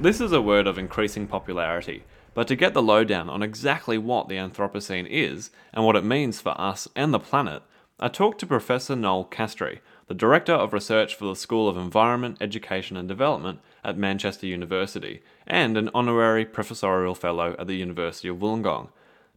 This 0.00 0.22
is 0.22 0.32
a 0.32 0.40
word 0.40 0.66
of 0.66 0.78
increasing 0.78 1.26
popularity, 1.26 2.04
but 2.32 2.48
to 2.48 2.56
get 2.56 2.72
the 2.72 2.80
lowdown 2.80 3.28
on 3.28 3.42
exactly 3.42 3.98
what 3.98 4.28
the 4.28 4.36
Anthropocene 4.36 5.06
is 5.06 5.50
and 5.74 5.84
what 5.84 5.96
it 5.96 6.04
means 6.04 6.40
for 6.40 6.58
us 6.58 6.88
and 6.96 7.12
the 7.12 7.18
planet, 7.18 7.62
I 8.00 8.08
talked 8.08 8.38
to 8.40 8.46
Professor 8.46 8.96
Noel 8.96 9.24
Castree, 9.24 9.80
the 10.06 10.14
Director 10.14 10.54
of 10.54 10.72
Research 10.72 11.14
for 11.14 11.26
the 11.26 11.36
School 11.36 11.68
of 11.68 11.76
Environment, 11.76 12.38
Education 12.40 12.96
and 12.96 13.06
Development 13.06 13.60
at 13.84 13.98
Manchester 13.98 14.46
University, 14.46 15.20
and 15.46 15.76
an 15.76 15.90
honorary 15.92 16.46
professorial 16.46 17.14
fellow 17.14 17.54
at 17.58 17.66
the 17.66 17.76
University 17.76 18.28
of 18.28 18.38
Wollongong. 18.38 18.88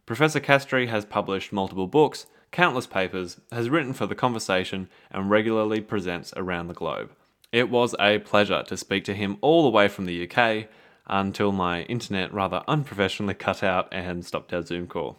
Professor 0.04 0.40
Castree 0.40 0.88
has 0.88 1.04
published 1.04 1.52
multiple 1.52 1.86
books, 1.86 2.26
countless 2.50 2.88
papers, 2.88 3.40
has 3.52 3.70
written 3.70 3.92
for 3.92 4.06
The 4.06 4.16
Conversation, 4.16 4.88
and 5.12 5.30
regularly 5.30 5.80
presents 5.80 6.32
around 6.36 6.66
the 6.66 6.74
globe. 6.74 7.12
It 7.52 7.70
was 7.70 7.94
a 8.00 8.18
pleasure 8.18 8.64
to 8.64 8.76
speak 8.76 9.04
to 9.04 9.14
him 9.14 9.38
all 9.40 9.62
the 9.62 9.70
way 9.70 9.86
from 9.86 10.06
the 10.06 10.28
UK 10.28 10.66
until 11.06 11.52
my 11.52 11.82
internet 11.82 12.32
rather 12.32 12.64
unprofessionally 12.66 13.34
cut 13.34 13.62
out 13.62 13.88
and 13.92 14.24
stopped 14.24 14.52
our 14.52 14.62
Zoom 14.62 14.88
call. 14.88 15.18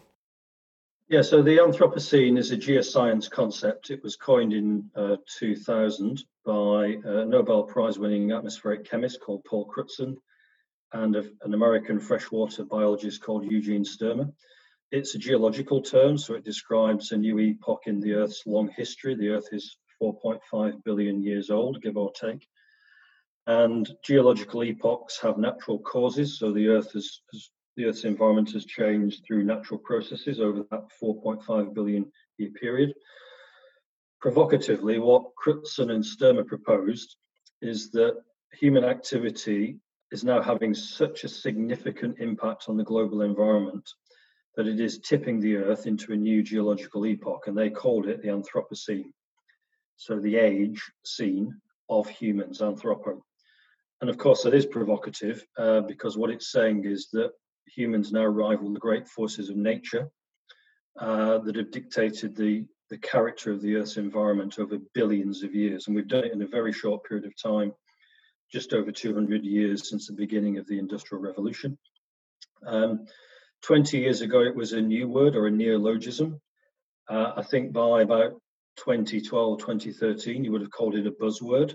Yeah, 1.08 1.22
so 1.22 1.42
the 1.42 1.58
Anthropocene 1.58 2.38
is 2.38 2.50
a 2.50 2.56
geoscience 2.56 3.30
concept. 3.30 3.90
It 3.90 4.02
was 4.02 4.16
coined 4.16 4.52
in 4.52 4.90
uh, 4.96 5.16
2000 5.38 6.24
by 6.44 6.98
a 7.04 7.24
Nobel 7.24 7.62
Prize 7.62 7.98
winning 7.98 8.32
atmospheric 8.32 8.84
chemist 8.84 9.20
called 9.20 9.44
Paul 9.44 9.66
Crutzen 9.66 10.16
and 10.92 11.16
a, 11.16 11.24
an 11.42 11.54
American 11.54 12.00
freshwater 12.00 12.64
biologist 12.64 13.22
called 13.22 13.50
Eugene 13.50 13.84
Stoermer. 13.84 14.32
It's 14.90 15.14
a 15.14 15.18
geological 15.18 15.82
term, 15.82 16.18
so 16.18 16.34
it 16.34 16.44
describes 16.44 17.10
a 17.10 17.16
new 17.16 17.38
epoch 17.38 17.82
in 17.86 18.00
the 18.00 18.14
Earth's 18.14 18.46
long 18.46 18.68
history. 18.68 19.14
The 19.14 19.30
Earth 19.30 19.48
is 19.52 19.76
4.5 20.00 20.84
billion 20.84 21.22
years 21.22 21.50
old, 21.50 21.82
give 21.82 21.96
or 21.96 22.12
take. 22.12 22.46
And 23.46 23.90
geological 24.04 24.62
epochs 24.62 25.18
have 25.20 25.38
natural 25.38 25.78
causes, 25.80 26.38
so 26.38 26.52
the 26.52 26.68
Earth 26.68 26.92
has, 26.92 27.20
has 27.32 27.50
the 27.76 27.86
Earth's 27.86 28.04
environment 28.04 28.52
has 28.52 28.64
changed 28.64 29.24
through 29.26 29.44
natural 29.44 29.78
processes 29.80 30.40
over 30.40 30.64
that 30.70 30.88
4.5 31.02 31.74
billion 31.74 32.10
year 32.38 32.50
period. 32.50 32.94
Provocatively, 34.20 34.98
what 34.98 35.34
Crutzen 35.34 35.90
and 35.90 36.04
Stoermer 36.04 36.46
proposed 36.46 37.16
is 37.60 37.90
that 37.90 38.22
human 38.52 38.84
activity 38.84 39.78
is 40.12 40.24
now 40.24 40.40
having 40.40 40.72
such 40.72 41.24
a 41.24 41.28
significant 41.28 42.18
impact 42.20 42.66
on 42.68 42.76
the 42.76 42.84
global 42.84 43.22
environment 43.22 43.90
that 44.56 44.66
it 44.66 44.80
is 44.80 45.00
tipping 45.00 45.40
the 45.40 45.56
Earth 45.56 45.86
into 45.86 46.12
a 46.12 46.16
new 46.16 46.42
geological 46.42 47.06
epoch, 47.06 47.46
and 47.46 47.56
they 47.56 47.70
called 47.70 48.06
it 48.06 48.22
the 48.22 48.28
Anthropocene. 48.28 49.12
So 49.96 50.18
the 50.18 50.36
age 50.36 50.82
scene 51.04 51.60
of 51.88 52.08
humans, 52.08 52.60
Anthropo. 52.60 53.20
And 54.00 54.10
of 54.10 54.18
course, 54.18 54.42
that 54.42 54.54
is 54.54 54.66
provocative 54.66 55.44
uh, 55.56 55.80
because 55.82 56.16
what 56.16 56.30
it's 56.30 56.50
saying 56.50 56.84
is 56.84 57.08
that 57.12 57.32
humans 57.66 58.12
now 58.12 58.24
rival 58.26 58.72
the 58.72 58.78
great 58.78 59.08
forces 59.08 59.48
of 59.48 59.56
nature 59.56 60.10
uh, 61.00 61.38
that 61.38 61.56
have 61.56 61.70
dictated 61.70 62.36
the, 62.36 62.66
the 62.90 62.98
character 62.98 63.50
of 63.50 63.60
the 63.60 63.76
Earth's 63.76 63.96
environment 63.96 64.58
over 64.58 64.78
billions 64.94 65.42
of 65.42 65.54
years. 65.54 65.86
And 65.86 65.96
we've 65.96 66.08
done 66.08 66.24
it 66.24 66.32
in 66.32 66.42
a 66.42 66.46
very 66.46 66.72
short 66.72 67.04
period 67.04 67.26
of 67.26 67.36
time, 67.40 67.72
just 68.52 68.72
over 68.72 68.92
200 68.92 69.44
years 69.44 69.88
since 69.88 70.06
the 70.06 70.12
beginning 70.12 70.58
of 70.58 70.66
the 70.66 70.78
Industrial 70.78 71.22
Revolution. 71.22 71.78
Um, 72.66 73.06
20 73.64 73.98
years 73.98 74.20
ago, 74.20 74.42
it 74.42 74.54
was 74.54 74.72
a 74.72 74.80
new 74.80 75.08
word 75.08 75.34
or 75.34 75.46
a 75.46 75.50
neologism. 75.50 76.38
Uh, 77.08 77.32
I 77.36 77.42
think 77.42 77.72
by 77.72 78.02
about 78.02 78.32
2012, 78.76 79.58
2013, 79.58 80.44
you 80.44 80.52
would 80.52 80.60
have 80.60 80.70
called 80.70 80.96
it 80.96 81.06
a 81.06 81.10
buzzword. 81.10 81.74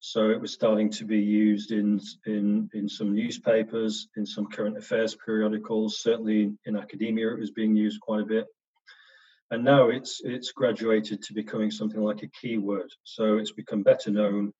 So 0.00 0.28
it 0.28 0.38
was 0.38 0.52
starting 0.52 0.90
to 0.92 1.06
be 1.06 1.18
used 1.18 1.72
in, 1.72 2.00
in, 2.26 2.68
in 2.74 2.86
some 2.86 3.14
newspapers, 3.14 4.08
in 4.16 4.26
some 4.26 4.46
current 4.46 4.76
affairs 4.76 5.16
periodicals, 5.16 6.00
certainly 6.00 6.52
in 6.66 6.76
academia, 6.76 7.32
it 7.32 7.40
was 7.40 7.50
being 7.50 7.74
used 7.74 8.00
quite 8.00 8.20
a 8.20 8.26
bit. 8.26 8.46
And 9.50 9.64
now 9.64 9.88
it's, 9.88 10.20
it's 10.22 10.52
graduated 10.52 11.22
to 11.22 11.32
becoming 11.32 11.70
something 11.70 12.00
like 12.00 12.24
a 12.24 12.28
keyword. 12.28 12.90
So 13.04 13.38
it's 13.38 13.52
become 13.52 13.82
better 13.82 14.10
known. 14.10 14.52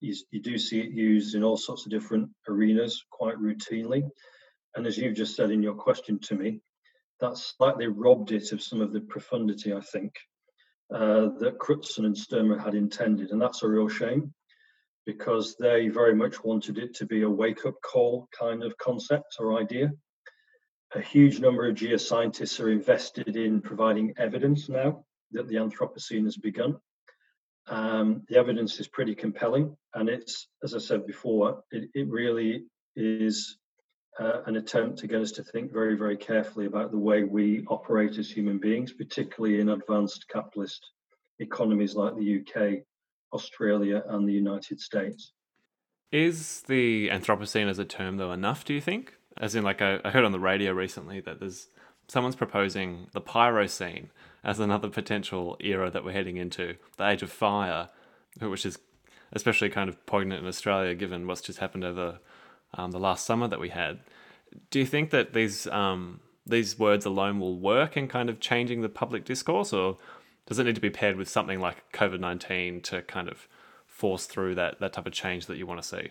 You, 0.00 0.14
you 0.30 0.40
do 0.40 0.56
see 0.56 0.80
it 0.80 0.92
used 0.92 1.34
in 1.34 1.44
all 1.44 1.58
sorts 1.58 1.84
of 1.84 1.90
different 1.90 2.30
arenas 2.48 3.04
quite 3.10 3.36
routinely. 3.36 4.04
And 4.74 4.86
as 4.86 4.96
you've 4.96 5.16
just 5.16 5.36
said 5.36 5.50
in 5.50 5.62
your 5.62 5.74
question 5.74 6.18
to 6.20 6.34
me, 6.34 6.60
that 7.20 7.36
slightly 7.36 7.86
robbed 7.86 8.32
it 8.32 8.52
of 8.52 8.62
some 8.62 8.80
of 8.80 8.92
the 8.92 9.00
profundity, 9.00 9.72
I 9.72 9.80
think, 9.80 10.14
uh, 10.92 11.28
that 11.40 11.58
Crutzen 11.58 12.06
and 12.06 12.16
Stoermer 12.16 12.62
had 12.62 12.74
intended. 12.74 13.30
And 13.30 13.40
that's 13.40 13.62
a 13.62 13.68
real 13.68 13.88
shame 13.88 14.32
because 15.06 15.56
they 15.56 15.88
very 15.88 16.14
much 16.14 16.42
wanted 16.44 16.78
it 16.78 16.94
to 16.94 17.06
be 17.06 17.22
a 17.22 17.30
wake 17.30 17.66
up 17.66 17.74
call 17.82 18.28
kind 18.38 18.62
of 18.62 18.76
concept 18.78 19.36
or 19.38 19.58
idea. 19.58 19.92
A 20.94 21.00
huge 21.00 21.40
number 21.40 21.68
of 21.68 21.76
geoscientists 21.76 22.60
are 22.60 22.70
invested 22.70 23.36
in 23.36 23.60
providing 23.60 24.14
evidence 24.18 24.68
now 24.68 25.04
that 25.32 25.46
the 25.48 25.56
Anthropocene 25.56 26.24
has 26.24 26.36
begun. 26.36 26.76
Um, 27.68 28.22
the 28.28 28.36
evidence 28.36 28.80
is 28.80 28.88
pretty 28.88 29.14
compelling, 29.14 29.76
and 29.94 30.08
it's, 30.08 30.48
as 30.64 30.74
I 30.74 30.78
said 30.78 31.06
before, 31.06 31.62
it, 31.70 31.90
it 31.94 32.08
really 32.08 32.64
is 32.96 33.58
uh, 34.18 34.42
an 34.46 34.56
attempt 34.56 34.98
to 34.98 35.06
get 35.06 35.20
us 35.20 35.32
to 35.32 35.44
think 35.44 35.72
very, 35.72 35.96
very 35.96 36.16
carefully 36.16 36.66
about 36.66 36.90
the 36.90 36.98
way 36.98 37.24
we 37.24 37.64
operate 37.68 38.18
as 38.18 38.30
human 38.30 38.58
beings, 38.58 38.92
particularly 38.92 39.60
in 39.60 39.68
advanced 39.68 40.26
capitalist 40.28 40.90
economies 41.38 41.94
like 41.94 42.16
the 42.16 42.40
UK 42.40 42.84
Australia, 43.32 44.02
and 44.08 44.28
the 44.28 44.32
United 44.32 44.80
States. 44.80 45.32
Is 46.12 46.62
the 46.62 47.08
Anthropocene 47.08 47.68
as 47.68 47.78
a 47.78 47.84
term, 47.84 48.16
though, 48.16 48.32
enough, 48.32 48.64
do 48.64 48.74
you 48.74 48.80
think? 48.80 49.14
As 49.36 49.54
in, 49.54 49.62
like, 49.62 49.80
I, 49.80 50.00
I 50.04 50.10
heard 50.10 50.24
on 50.24 50.32
the 50.32 50.40
radio 50.40 50.72
recently 50.72 51.20
that 51.20 51.38
there's 51.38 51.68
someone's 52.08 52.36
proposing 52.36 53.06
the 53.12 53.20
Pyrocene 53.20 54.10
as 54.42 54.58
another 54.58 54.88
potential 54.88 55.56
era 55.60 55.90
that 55.90 56.04
we're 56.04 56.12
heading 56.12 56.36
into, 56.36 56.74
the 56.96 57.08
Age 57.08 57.22
of 57.22 57.30
Fire, 57.30 57.88
which 58.40 58.66
is 58.66 58.78
especially 59.32 59.68
kind 59.68 59.88
of 59.88 60.04
poignant 60.06 60.42
in 60.42 60.48
Australia 60.48 60.94
given 60.94 61.26
what's 61.28 61.40
just 61.40 61.60
happened 61.60 61.84
over 61.84 62.18
um, 62.74 62.90
the 62.90 62.98
last 62.98 63.26
summer 63.26 63.48
that 63.48 63.60
we 63.60 63.68
had. 63.70 64.00
Do 64.70 64.78
you 64.78 64.86
think 64.86 65.10
that 65.10 65.32
these 65.32 65.66
um, 65.68 66.20
these 66.46 66.78
words 66.78 67.06
alone 67.06 67.40
will 67.40 67.58
work 67.58 67.96
in 67.96 68.08
kind 68.08 68.28
of 68.28 68.40
changing 68.40 68.82
the 68.82 68.88
public 68.88 69.24
discourse, 69.24 69.72
or 69.72 69.98
does 70.46 70.58
it 70.58 70.64
need 70.64 70.74
to 70.74 70.80
be 70.80 70.90
paired 70.90 71.16
with 71.16 71.28
something 71.28 71.60
like 71.60 71.92
COVID 71.92 72.20
19 72.20 72.80
to 72.82 73.02
kind 73.02 73.28
of 73.28 73.46
force 73.86 74.26
through 74.26 74.54
that, 74.56 74.80
that 74.80 74.92
type 74.92 75.06
of 75.06 75.12
change 75.12 75.46
that 75.46 75.58
you 75.58 75.66
want 75.66 75.80
to 75.82 75.86
see? 75.86 76.10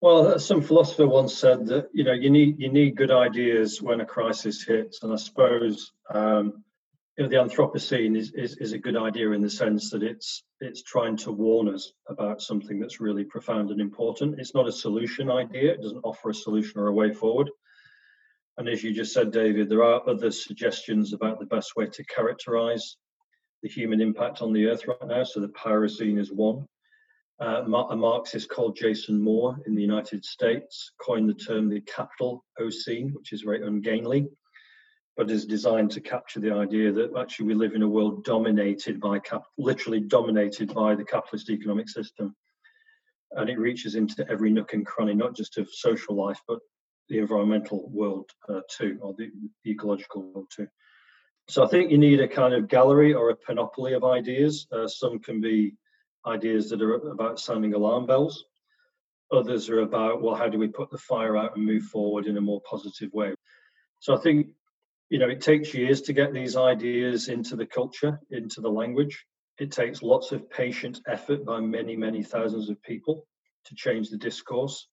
Well, 0.00 0.38
some 0.38 0.62
philosopher 0.62 1.06
once 1.06 1.34
said 1.36 1.66
that 1.66 1.88
you 1.92 2.04
know 2.04 2.12
you 2.12 2.30
need 2.30 2.60
you 2.60 2.70
need 2.70 2.96
good 2.96 3.10
ideas 3.10 3.82
when 3.82 4.00
a 4.00 4.06
crisis 4.06 4.62
hits, 4.62 5.02
and 5.02 5.12
I 5.12 5.16
suppose 5.16 5.92
um, 6.12 6.62
you 7.18 7.24
know 7.24 7.30
the 7.30 7.36
Anthropocene 7.36 8.16
is, 8.16 8.32
is 8.34 8.56
is 8.58 8.72
a 8.72 8.78
good 8.78 8.96
idea 8.96 9.32
in 9.32 9.42
the 9.42 9.50
sense 9.50 9.90
that 9.90 10.04
it's 10.04 10.44
it's 10.60 10.84
trying 10.84 11.16
to 11.16 11.32
warn 11.32 11.68
us 11.68 11.92
about 12.08 12.40
something 12.40 12.78
that's 12.78 13.00
really 13.00 13.24
profound 13.24 13.70
and 13.72 13.80
important. 13.80 14.38
It's 14.38 14.54
not 14.54 14.68
a 14.68 14.72
solution 14.72 15.28
idea; 15.28 15.72
it 15.72 15.82
doesn't 15.82 16.04
offer 16.04 16.30
a 16.30 16.34
solution 16.34 16.78
or 16.78 16.86
a 16.86 16.92
way 16.92 17.12
forward. 17.12 17.50
And 18.56 18.68
as 18.68 18.84
you 18.84 18.92
just 18.92 19.12
said, 19.12 19.32
David, 19.32 19.68
there 19.68 19.82
are 19.82 20.08
other 20.08 20.30
suggestions 20.30 21.12
about 21.12 21.40
the 21.40 21.46
best 21.46 21.74
way 21.76 21.86
to 21.86 22.04
characterize 22.04 22.96
the 23.62 23.68
human 23.68 24.00
impact 24.00 24.40
on 24.40 24.52
the 24.52 24.66
Earth 24.66 24.86
right 24.86 25.08
now. 25.08 25.24
So 25.24 25.40
the 25.40 25.48
Pyrocene 25.48 26.18
is 26.18 26.32
one. 26.32 26.66
Uh, 27.40 27.62
a 27.90 27.96
Marxist 27.96 28.48
called 28.48 28.76
Jason 28.76 29.20
Moore 29.20 29.56
in 29.66 29.74
the 29.74 29.82
United 29.82 30.24
States 30.24 30.92
coined 31.00 31.28
the 31.28 31.34
term 31.34 31.68
the 31.68 31.80
capital 31.80 32.44
Ocene, 32.60 33.12
which 33.12 33.32
is 33.32 33.42
very 33.42 33.64
ungainly, 33.64 34.28
but 35.18 35.32
is 35.32 35.44
designed 35.44 35.90
to 35.90 36.00
capture 36.00 36.38
the 36.38 36.54
idea 36.54 36.92
that 36.92 37.10
actually 37.18 37.46
we 37.46 37.54
live 37.54 37.74
in 37.74 37.82
a 37.82 37.88
world 37.88 38.24
dominated 38.24 39.00
by, 39.00 39.18
cap- 39.18 39.42
literally 39.58 39.98
dominated 39.98 40.72
by 40.72 40.94
the 40.94 41.04
capitalist 41.04 41.50
economic 41.50 41.88
system. 41.88 42.36
And 43.32 43.50
it 43.50 43.58
reaches 43.58 43.96
into 43.96 44.24
every 44.30 44.52
nook 44.52 44.74
and 44.74 44.86
cranny, 44.86 45.14
not 45.14 45.36
just 45.36 45.58
of 45.58 45.68
social 45.72 46.14
life, 46.14 46.40
but 46.46 46.60
the 47.08 47.18
environmental 47.18 47.90
world 47.90 48.30
uh, 48.48 48.60
too, 48.70 48.96
or 49.02 49.12
the, 49.18 49.28
the 49.64 49.72
ecological 49.72 50.22
world 50.22 50.46
too. 50.54 50.68
So 51.48 51.64
I 51.64 51.66
think 51.66 51.90
you 51.90 51.98
need 51.98 52.20
a 52.20 52.28
kind 52.28 52.54
of 52.54 52.68
gallery 52.68 53.12
or 53.12 53.30
a 53.30 53.36
panoply 53.36 53.94
of 53.94 54.04
ideas. 54.04 54.68
Uh, 54.70 54.86
some 54.86 55.18
can 55.18 55.40
be 55.40 55.74
ideas 56.26 56.70
that 56.70 56.80
are 56.80 56.94
about 56.94 57.40
sounding 57.40 57.74
alarm 57.74 58.06
bells. 58.06 58.44
Others 59.32 59.68
are 59.68 59.80
about, 59.80 60.22
well, 60.22 60.36
how 60.36 60.48
do 60.48 60.58
we 60.58 60.68
put 60.68 60.90
the 60.92 60.98
fire 60.98 61.36
out 61.36 61.56
and 61.56 61.66
move 61.66 61.82
forward 61.82 62.26
in 62.26 62.36
a 62.36 62.40
more 62.40 62.60
positive 62.70 63.12
way? 63.12 63.34
So 63.98 64.14
I 64.14 64.18
think, 64.18 64.50
you 65.10 65.18
know, 65.18 65.28
it 65.28 65.40
takes 65.40 65.72
years 65.72 66.02
to 66.02 66.12
get 66.12 66.32
these 66.32 66.56
ideas 66.56 67.28
into 67.28 67.56
the 67.56 67.66
culture, 67.66 68.20
into 68.30 68.60
the 68.60 68.70
language. 68.70 69.24
It 69.58 69.72
takes 69.72 70.02
lots 70.02 70.32
of 70.32 70.48
patient 70.50 71.00
effort 71.06 71.44
by 71.44 71.60
many, 71.60 71.96
many 71.96 72.22
thousands 72.22 72.68
of 72.68 72.82
people 72.82 73.26
to 73.64 73.74
change 73.74 74.10
the 74.10 74.18
discourse. 74.18 74.86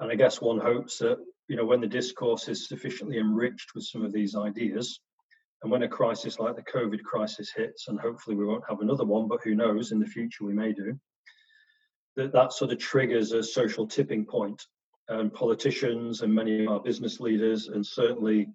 And 0.00 0.12
I 0.12 0.14
guess 0.14 0.40
one 0.40 0.58
hopes 0.58 0.98
that, 0.98 1.18
you 1.48 1.56
know, 1.56 1.64
when 1.64 1.80
the 1.80 1.86
discourse 1.86 2.48
is 2.48 2.68
sufficiently 2.68 3.18
enriched 3.18 3.74
with 3.74 3.84
some 3.84 4.04
of 4.04 4.12
these 4.12 4.36
ideas, 4.36 5.00
and 5.62 5.72
when 5.72 5.82
a 5.82 5.88
crisis 5.88 6.38
like 6.38 6.54
the 6.54 6.62
COVID 6.62 7.02
crisis 7.02 7.50
hits, 7.50 7.88
and 7.88 7.98
hopefully 7.98 8.36
we 8.36 8.46
won't 8.46 8.68
have 8.68 8.80
another 8.80 9.04
one, 9.04 9.26
but 9.26 9.42
who 9.42 9.56
knows, 9.56 9.90
in 9.90 9.98
the 9.98 10.06
future 10.06 10.44
we 10.44 10.52
may 10.52 10.72
do, 10.72 10.96
that, 12.16 12.32
that 12.32 12.52
sort 12.52 12.70
of 12.70 12.78
triggers 12.78 13.32
a 13.32 13.42
social 13.42 13.86
tipping 13.86 14.24
point. 14.24 14.62
And 15.08 15.32
politicians 15.32 16.20
and 16.20 16.32
many 16.32 16.64
of 16.64 16.70
our 16.70 16.80
business 16.80 17.18
leaders, 17.18 17.68
and 17.68 17.84
certainly 17.84 18.48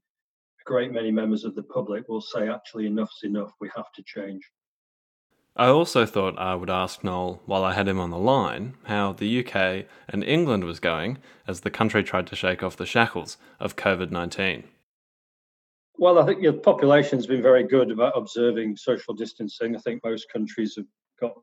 great 0.66 0.92
many 0.92 1.12
members 1.12 1.44
of 1.44 1.56
the 1.56 1.64
public, 1.64 2.08
will 2.08 2.22
say, 2.22 2.50
actually, 2.50 2.88
enough's 2.88 3.22
enough, 3.24 3.54
we 3.60 3.70
have 3.76 3.92
to 3.94 4.04
change. 4.04 4.44
I 5.56 5.68
also 5.68 6.06
thought 6.08 6.40
I 6.40 6.56
would 6.56 6.72
ask 6.72 7.04
Noel, 7.04 7.40
while 7.46 7.64
I 7.64 7.74
had 7.74 7.88
him 7.88 8.00
on 8.00 8.10
the 8.10 8.18
line, 8.18 8.76
how 8.86 9.14
the 9.14 9.46
UK 9.46 9.86
and 10.10 10.24
England 10.24 10.64
was 10.64 10.80
going 10.80 11.20
as 11.48 11.60
the 11.60 11.70
country 11.70 12.04
tried 12.04 12.26
to 12.28 12.36
shake 12.36 12.64
off 12.64 12.76
the 12.76 12.88
shackles 12.88 13.38
of 13.60 13.76
COVID 13.76 14.10
19. 14.10 14.64
Well, 15.98 16.18
I 16.18 16.26
think 16.26 16.42
your 16.42 16.54
population's 16.54 17.28
been 17.28 17.44
very 17.44 17.64
good 17.64 17.92
about 17.92 18.18
observing 18.18 18.78
social 18.78 19.14
distancing. 19.14 19.76
I 19.76 19.80
think 19.80 20.04
most 20.04 20.26
countries 20.34 20.76
have 20.76 20.88
got 21.22 21.34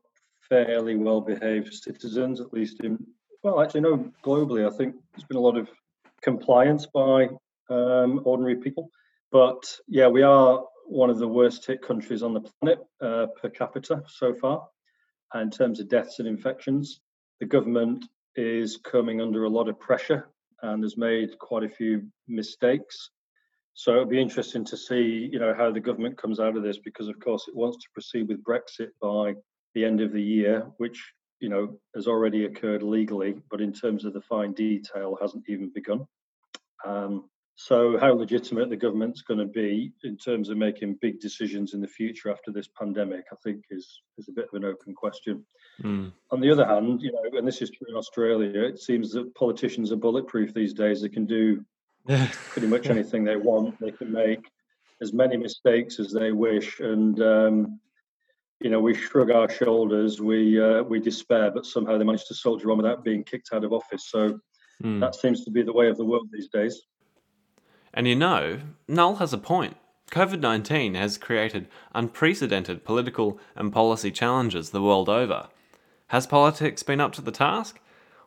fairly 0.49 0.97
well 0.97 1.21
behaved 1.21 1.73
citizens, 1.73 2.41
at 2.41 2.51
least 2.51 2.81
in, 2.81 2.99
well, 3.43 3.61
actually, 3.61 3.81
no, 3.81 4.11
globally, 4.25 4.67
I 4.67 4.75
think 4.75 4.95
there's 5.13 5.23
been 5.23 5.37
a 5.37 5.41
lot 5.41 5.57
of 5.57 5.69
compliance 6.21 6.85
by 6.85 7.29
um, 7.69 8.21
ordinary 8.25 8.57
people. 8.57 8.91
But 9.31 9.63
yeah, 9.87 10.07
we 10.07 10.23
are 10.23 10.63
one 10.85 11.09
of 11.09 11.19
the 11.19 11.27
worst 11.27 11.65
hit 11.65 11.81
countries 11.81 12.21
on 12.21 12.33
the 12.33 12.41
planet 12.41 12.79
uh, 13.01 13.27
per 13.41 13.49
capita 13.49 14.03
so 14.07 14.33
far 14.33 14.67
in 15.35 15.49
terms 15.49 15.79
of 15.79 15.89
deaths 15.89 16.19
and 16.19 16.27
infections. 16.27 16.99
The 17.39 17.45
government 17.45 18.05
is 18.35 18.77
coming 18.77 19.21
under 19.21 19.45
a 19.45 19.49
lot 19.49 19.69
of 19.69 19.79
pressure 19.79 20.29
and 20.61 20.83
has 20.83 20.97
made 20.97 21.39
quite 21.39 21.63
a 21.63 21.69
few 21.69 22.03
mistakes. 22.27 23.09
So 23.73 23.93
it'll 23.93 24.05
be 24.05 24.21
interesting 24.21 24.65
to 24.65 24.77
see, 24.77 25.29
you 25.31 25.39
know, 25.39 25.53
how 25.53 25.71
the 25.71 25.79
government 25.79 26.17
comes 26.17 26.39
out 26.39 26.57
of 26.57 26.63
this 26.63 26.77
because, 26.77 27.07
of 27.07 27.19
course, 27.19 27.47
it 27.47 27.55
wants 27.55 27.77
to 27.77 27.89
proceed 27.93 28.27
with 28.27 28.43
Brexit 28.43 28.89
by 29.01 29.33
the 29.73 29.85
end 29.85 30.01
of 30.01 30.11
the 30.11 30.21
year, 30.21 30.67
which 30.77 31.01
you 31.39 31.49
know 31.49 31.79
has 31.95 32.07
already 32.07 32.45
occurred 32.45 32.83
legally, 32.83 33.35
but 33.49 33.61
in 33.61 33.73
terms 33.73 34.05
of 34.05 34.13
the 34.13 34.21
fine 34.21 34.53
detail, 34.53 35.17
hasn't 35.19 35.45
even 35.47 35.71
begun. 35.73 36.05
Um, 36.85 37.29
so, 37.55 37.97
how 37.99 38.13
legitimate 38.13 38.69
the 38.69 38.77
government's 38.77 39.21
going 39.21 39.39
to 39.39 39.45
be 39.45 39.91
in 40.03 40.17
terms 40.17 40.49
of 40.49 40.57
making 40.57 40.97
big 41.01 41.19
decisions 41.19 41.73
in 41.73 41.81
the 41.81 41.87
future 41.87 42.31
after 42.31 42.51
this 42.51 42.67
pandemic, 42.67 43.25
I 43.31 43.35
think, 43.43 43.65
is 43.69 44.01
is 44.17 44.29
a 44.29 44.31
bit 44.31 44.47
of 44.51 44.53
an 44.53 44.65
open 44.65 44.93
question. 44.93 45.45
Mm. 45.83 46.11
On 46.31 46.39
the 46.39 46.51
other 46.51 46.65
hand, 46.65 47.01
you 47.01 47.11
know, 47.11 47.37
and 47.37 47.47
this 47.47 47.61
is 47.61 47.69
true 47.69 47.87
in 47.89 47.95
Australia, 47.95 48.63
it 48.63 48.79
seems 48.79 49.11
that 49.11 49.35
politicians 49.35 49.91
are 49.91 49.97
bulletproof 49.97 50.53
these 50.53 50.73
days. 50.73 51.01
They 51.01 51.09
can 51.09 51.25
do 51.25 51.63
pretty 52.49 52.67
much 52.67 52.87
anything 52.87 53.23
they 53.23 53.35
want. 53.35 53.79
They 53.79 53.91
can 53.91 54.11
make 54.11 54.43
as 55.01 55.13
many 55.13 55.37
mistakes 55.37 55.99
as 55.99 56.11
they 56.11 56.31
wish, 56.31 56.79
and 56.79 57.21
um, 57.21 57.79
you 58.61 58.69
know, 58.69 58.79
we 58.79 58.93
shrug 58.93 59.31
our 59.31 59.49
shoulders, 59.49 60.21
we 60.21 60.61
uh, 60.61 60.83
we 60.83 60.99
despair, 60.99 61.51
but 61.51 61.65
somehow 61.65 61.97
they 61.97 62.05
manage 62.05 62.25
to 62.25 62.35
soldier 62.35 62.71
on 62.71 62.77
without 62.77 63.03
being 63.03 63.23
kicked 63.23 63.49
out 63.53 63.63
of 63.63 63.73
office. 63.73 64.09
So 64.09 64.39
mm. 64.83 64.99
that 64.99 65.15
seems 65.15 65.43
to 65.45 65.51
be 65.51 65.63
the 65.63 65.73
way 65.73 65.89
of 65.89 65.97
the 65.97 66.05
world 66.05 66.29
these 66.31 66.49
days. 66.49 66.81
And 67.93 68.07
you 68.07 68.15
know, 68.15 68.61
Noel 68.87 69.15
has 69.15 69.33
a 69.33 69.37
point. 69.37 69.77
COVID 70.11 70.39
19 70.39 70.95
has 70.95 71.17
created 71.17 71.67
unprecedented 71.95 72.83
political 72.83 73.39
and 73.55 73.71
policy 73.71 74.11
challenges 74.11 74.69
the 74.69 74.81
world 74.81 75.07
over. 75.07 75.47
Has 76.07 76.27
politics 76.27 76.83
been 76.83 76.99
up 76.99 77.13
to 77.13 77.21
the 77.21 77.31
task? 77.31 77.79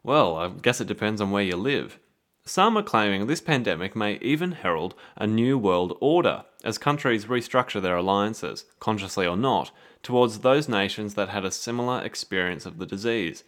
Well, 0.02 0.36
I 0.36 0.48
guess 0.48 0.80
it 0.80 0.86
depends 0.86 1.20
on 1.20 1.30
where 1.30 1.42
you 1.42 1.56
live. 1.56 1.98
Some 2.46 2.76
are 2.76 2.82
claiming 2.82 3.26
this 3.26 3.40
pandemic 3.40 3.96
may 3.96 4.18
even 4.20 4.52
herald 4.52 4.94
a 5.16 5.26
new 5.26 5.56
world 5.56 5.96
order 6.00 6.44
as 6.62 6.76
countries 6.76 7.24
restructure 7.24 7.80
their 7.80 7.96
alliances, 7.96 8.66
consciously 8.80 9.26
or 9.26 9.36
not, 9.36 9.70
towards 10.02 10.40
those 10.40 10.68
nations 10.68 11.14
that 11.14 11.30
had 11.30 11.44
a 11.44 11.50
similar 11.50 12.02
experience 12.02 12.66
of 12.66 12.78
the 12.78 12.86
disease. 12.86 13.44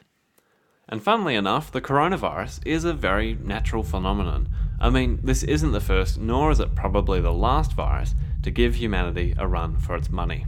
And 0.88 1.02
funnily 1.02 1.34
enough, 1.34 1.72
the 1.72 1.80
coronavirus 1.80 2.60
is 2.64 2.84
a 2.84 2.92
very 2.92 3.34
natural 3.42 3.82
phenomenon. 3.82 4.48
I 4.78 4.88
mean, 4.88 5.18
this 5.22 5.42
isn't 5.42 5.72
the 5.72 5.80
first, 5.80 6.18
nor 6.18 6.52
is 6.52 6.60
it 6.60 6.76
probably 6.76 7.20
the 7.20 7.32
last 7.32 7.72
virus 7.72 8.14
to 8.42 8.52
give 8.52 8.76
humanity 8.76 9.34
a 9.36 9.48
run 9.48 9.78
for 9.78 9.96
its 9.96 10.10
money. 10.10 10.46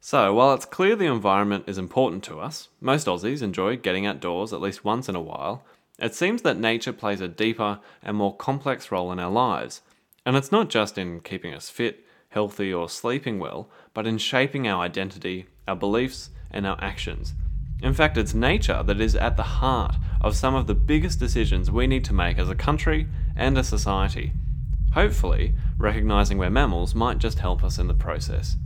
So, 0.00 0.34
while 0.34 0.54
it's 0.54 0.64
clear 0.64 0.96
the 0.96 1.06
environment 1.06 1.64
is 1.68 1.78
important 1.78 2.24
to 2.24 2.40
us, 2.40 2.68
most 2.80 3.06
Aussies 3.06 3.42
enjoy 3.42 3.76
getting 3.76 4.06
outdoors 4.06 4.52
at 4.52 4.60
least 4.60 4.84
once 4.84 5.08
in 5.08 5.16
a 5.16 5.20
while, 5.20 5.64
it 5.98 6.14
seems 6.14 6.42
that 6.42 6.58
nature 6.58 6.92
plays 6.92 7.20
a 7.20 7.28
deeper 7.28 7.80
and 8.02 8.16
more 8.16 8.36
complex 8.36 8.90
role 8.90 9.12
in 9.12 9.18
our 9.18 9.30
lives. 9.30 9.82
And 10.24 10.36
it's 10.36 10.52
not 10.52 10.68
just 10.68 10.98
in 10.98 11.20
keeping 11.20 11.54
us 11.54 11.70
fit, 11.70 12.04
healthy, 12.30 12.72
or 12.72 12.88
sleeping 12.88 13.38
well, 13.38 13.70
but 13.94 14.06
in 14.06 14.18
shaping 14.18 14.68
our 14.68 14.82
identity, 14.82 15.46
our 15.66 15.76
beliefs, 15.76 16.30
and 16.50 16.66
our 16.66 16.78
actions. 16.80 17.34
In 17.82 17.92
fact, 17.92 18.16
it's 18.16 18.34
nature 18.34 18.82
that 18.82 19.00
is 19.00 19.14
at 19.14 19.36
the 19.36 19.42
heart 19.42 19.96
of 20.20 20.36
some 20.36 20.54
of 20.54 20.66
the 20.66 20.74
biggest 20.74 21.20
decisions 21.20 21.70
we 21.70 21.86
need 21.86 22.04
to 22.06 22.14
make 22.14 22.38
as 22.38 22.48
a 22.48 22.54
country 22.54 23.06
and 23.36 23.58
a 23.58 23.64
society. 23.64 24.32
Hopefully, 24.94 25.54
recognizing 25.76 26.38
we're 26.38 26.48
mammals 26.48 26.94
might 26.94 27.18
just 27.18 27.38
help 27.38 27.62
us 27.62 27.78
in 27.78 27.86
the 27.86 27.94
process. 27.94 28.56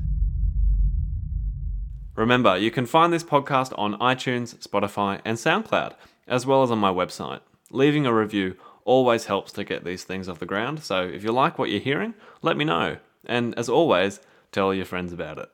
Remember, 2.15 2.57
you 2.57 2.71
can 2.71 2.87
find 2.87 3.13
this 3.13 3.25
podcast 3.25 3.73
on 3.77 3.99
iTunes, 3.99 4.55
Spotify, 4.67 5.21
and 5.25 5.39
SoundCloud, 5.39 5.95
as 6.29 6.47
well 6.47 6.63
as 6.63 6.71
on 6.71 6.79
my 6.79 6.93
website. 6.93 7.41
Leaving 7.71 8.07
a 8.07 8.15
review 8.15 8.57
always 8.85 9.25
helps 9.25 9.53
to 9.53 9.65
get 9.65 9.85
these 9.85 10.05
things 10.05 10.29
off 10.29 10.39
the 10.39 10.47
ground, 10.47 10.83
so 10.83 11.03
if 11.03 11.25
you 11.25 11.33
like 11.33 11.59
what 11.59 11.71
you're 11.71 11.81
hearing, 11.81 12.15
let 12.43 12.57
me 12.57 12.65
know. 12.65 12.99
And 13.27 13.59
as 13.59 13.69
always, 13.69 14.21
tell 14.53 14.73
your 14.73 14.85
friends 14.85 15.13
about 15.13 15.39
it. 15.39 15.51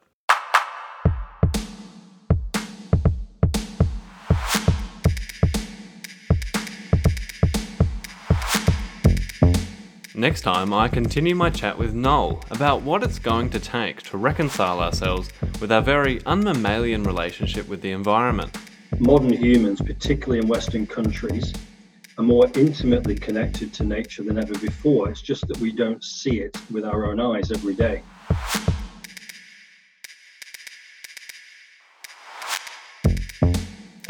Next 10.26 10.40
time, 10.40 10.74
I 10.74 10.88
continue 10.88 11.36
my 11.36 11.50
chat 11.50 11.78
with 11.78 11.94
Noel 11.94 12.42
about 12.50 12.82
what 12.82 13.04
it's 13.04 13.20
going 13.20 13.48
to 13.50 13.60
take 13.60 14.02
to 14.10 14.16
reconcile 14.16 14.80
ourselves 14.80 15.30
with 15.60 15.70
our 15.70 15.80
very 15.80 16.18
unmammalian 16.26 17.06
relationship 17.06 17.68
with 17.68 17.80
the 17.80 17.92
environment. 17.92 18.58
Modern 18.98 19.32
humans, 19.32 19.80
particularly 19.80 20.40
in 20.40 20.48
Western 20.48 20.84
countries, 20.84 21.54
are 22.18 22.24
more 22.24 22.50
intimately 22.56 23.14
connected 23.14 23.72
to 23.74 23.84
nature 23.84 24.24
than 24.24 24.36
ever 24.36 24.58
before. 24.58 25.08
It's 25.08 25.22
just 25.22 25.46
that 25.46 25.58
we 25.58 25.70
don't 25.70 26.02
see 26.02 26.40
it 26.40 26.60
with 26.72 26.84
our 26.84 27.06
own 27.06 27.20
eyes 27.20 27.52
every 27.52 27.76
day. 27.76 28.02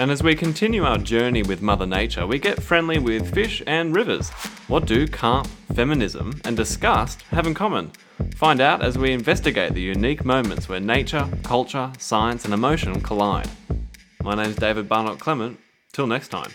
And 0.07 0.13
as 0.13 0.23
we 0.23 0.37
continue 0.37 0.85
our 0.85 0.99
journey 0.99 1.43
with 1.43 1.63
Mother 1.63 1.85
Nature, 1.85 2.29
we 2.29 2.39
get 2.39 2.63
friendly 2.63 3.01
with 3.01 3.35
fish 3.35 3.61
and 3.67 3.93
rivers. 3.93 4.31
What 4.69 4.87
do 4.87 5.09
carp, 5.09 5.49
feminism, 5.75 6.41
and 6.45 6.57
disgust 6.57 7.23
have 7.33 7.45
in 7.45 7.55
common? 7.55 7.91
Find 8.37 8.61
out 8.61 8.83
as 8.83 8.97
we 8.97 9.11
investigate 9.11 9.75
the 9.75 9.81
unique 9.81 10.25
moments 10.25 10.69
where 10.69 10.79
nature, 10.79 11.29
culture, 11.43 11.93
science, 11.99 12.45
and 12.45 12.55
emotion 12.55 13.01
collide. 13.01 13.51
My 14.23 14.37
name 14.37 14.51
is 14.51 14.55
David 14.55 14.89
Barnott 14.89 15.19
Clement. 15.19 15.59
Till 15.93 16.07
next 16.07 16.29
time. 16.29 16.53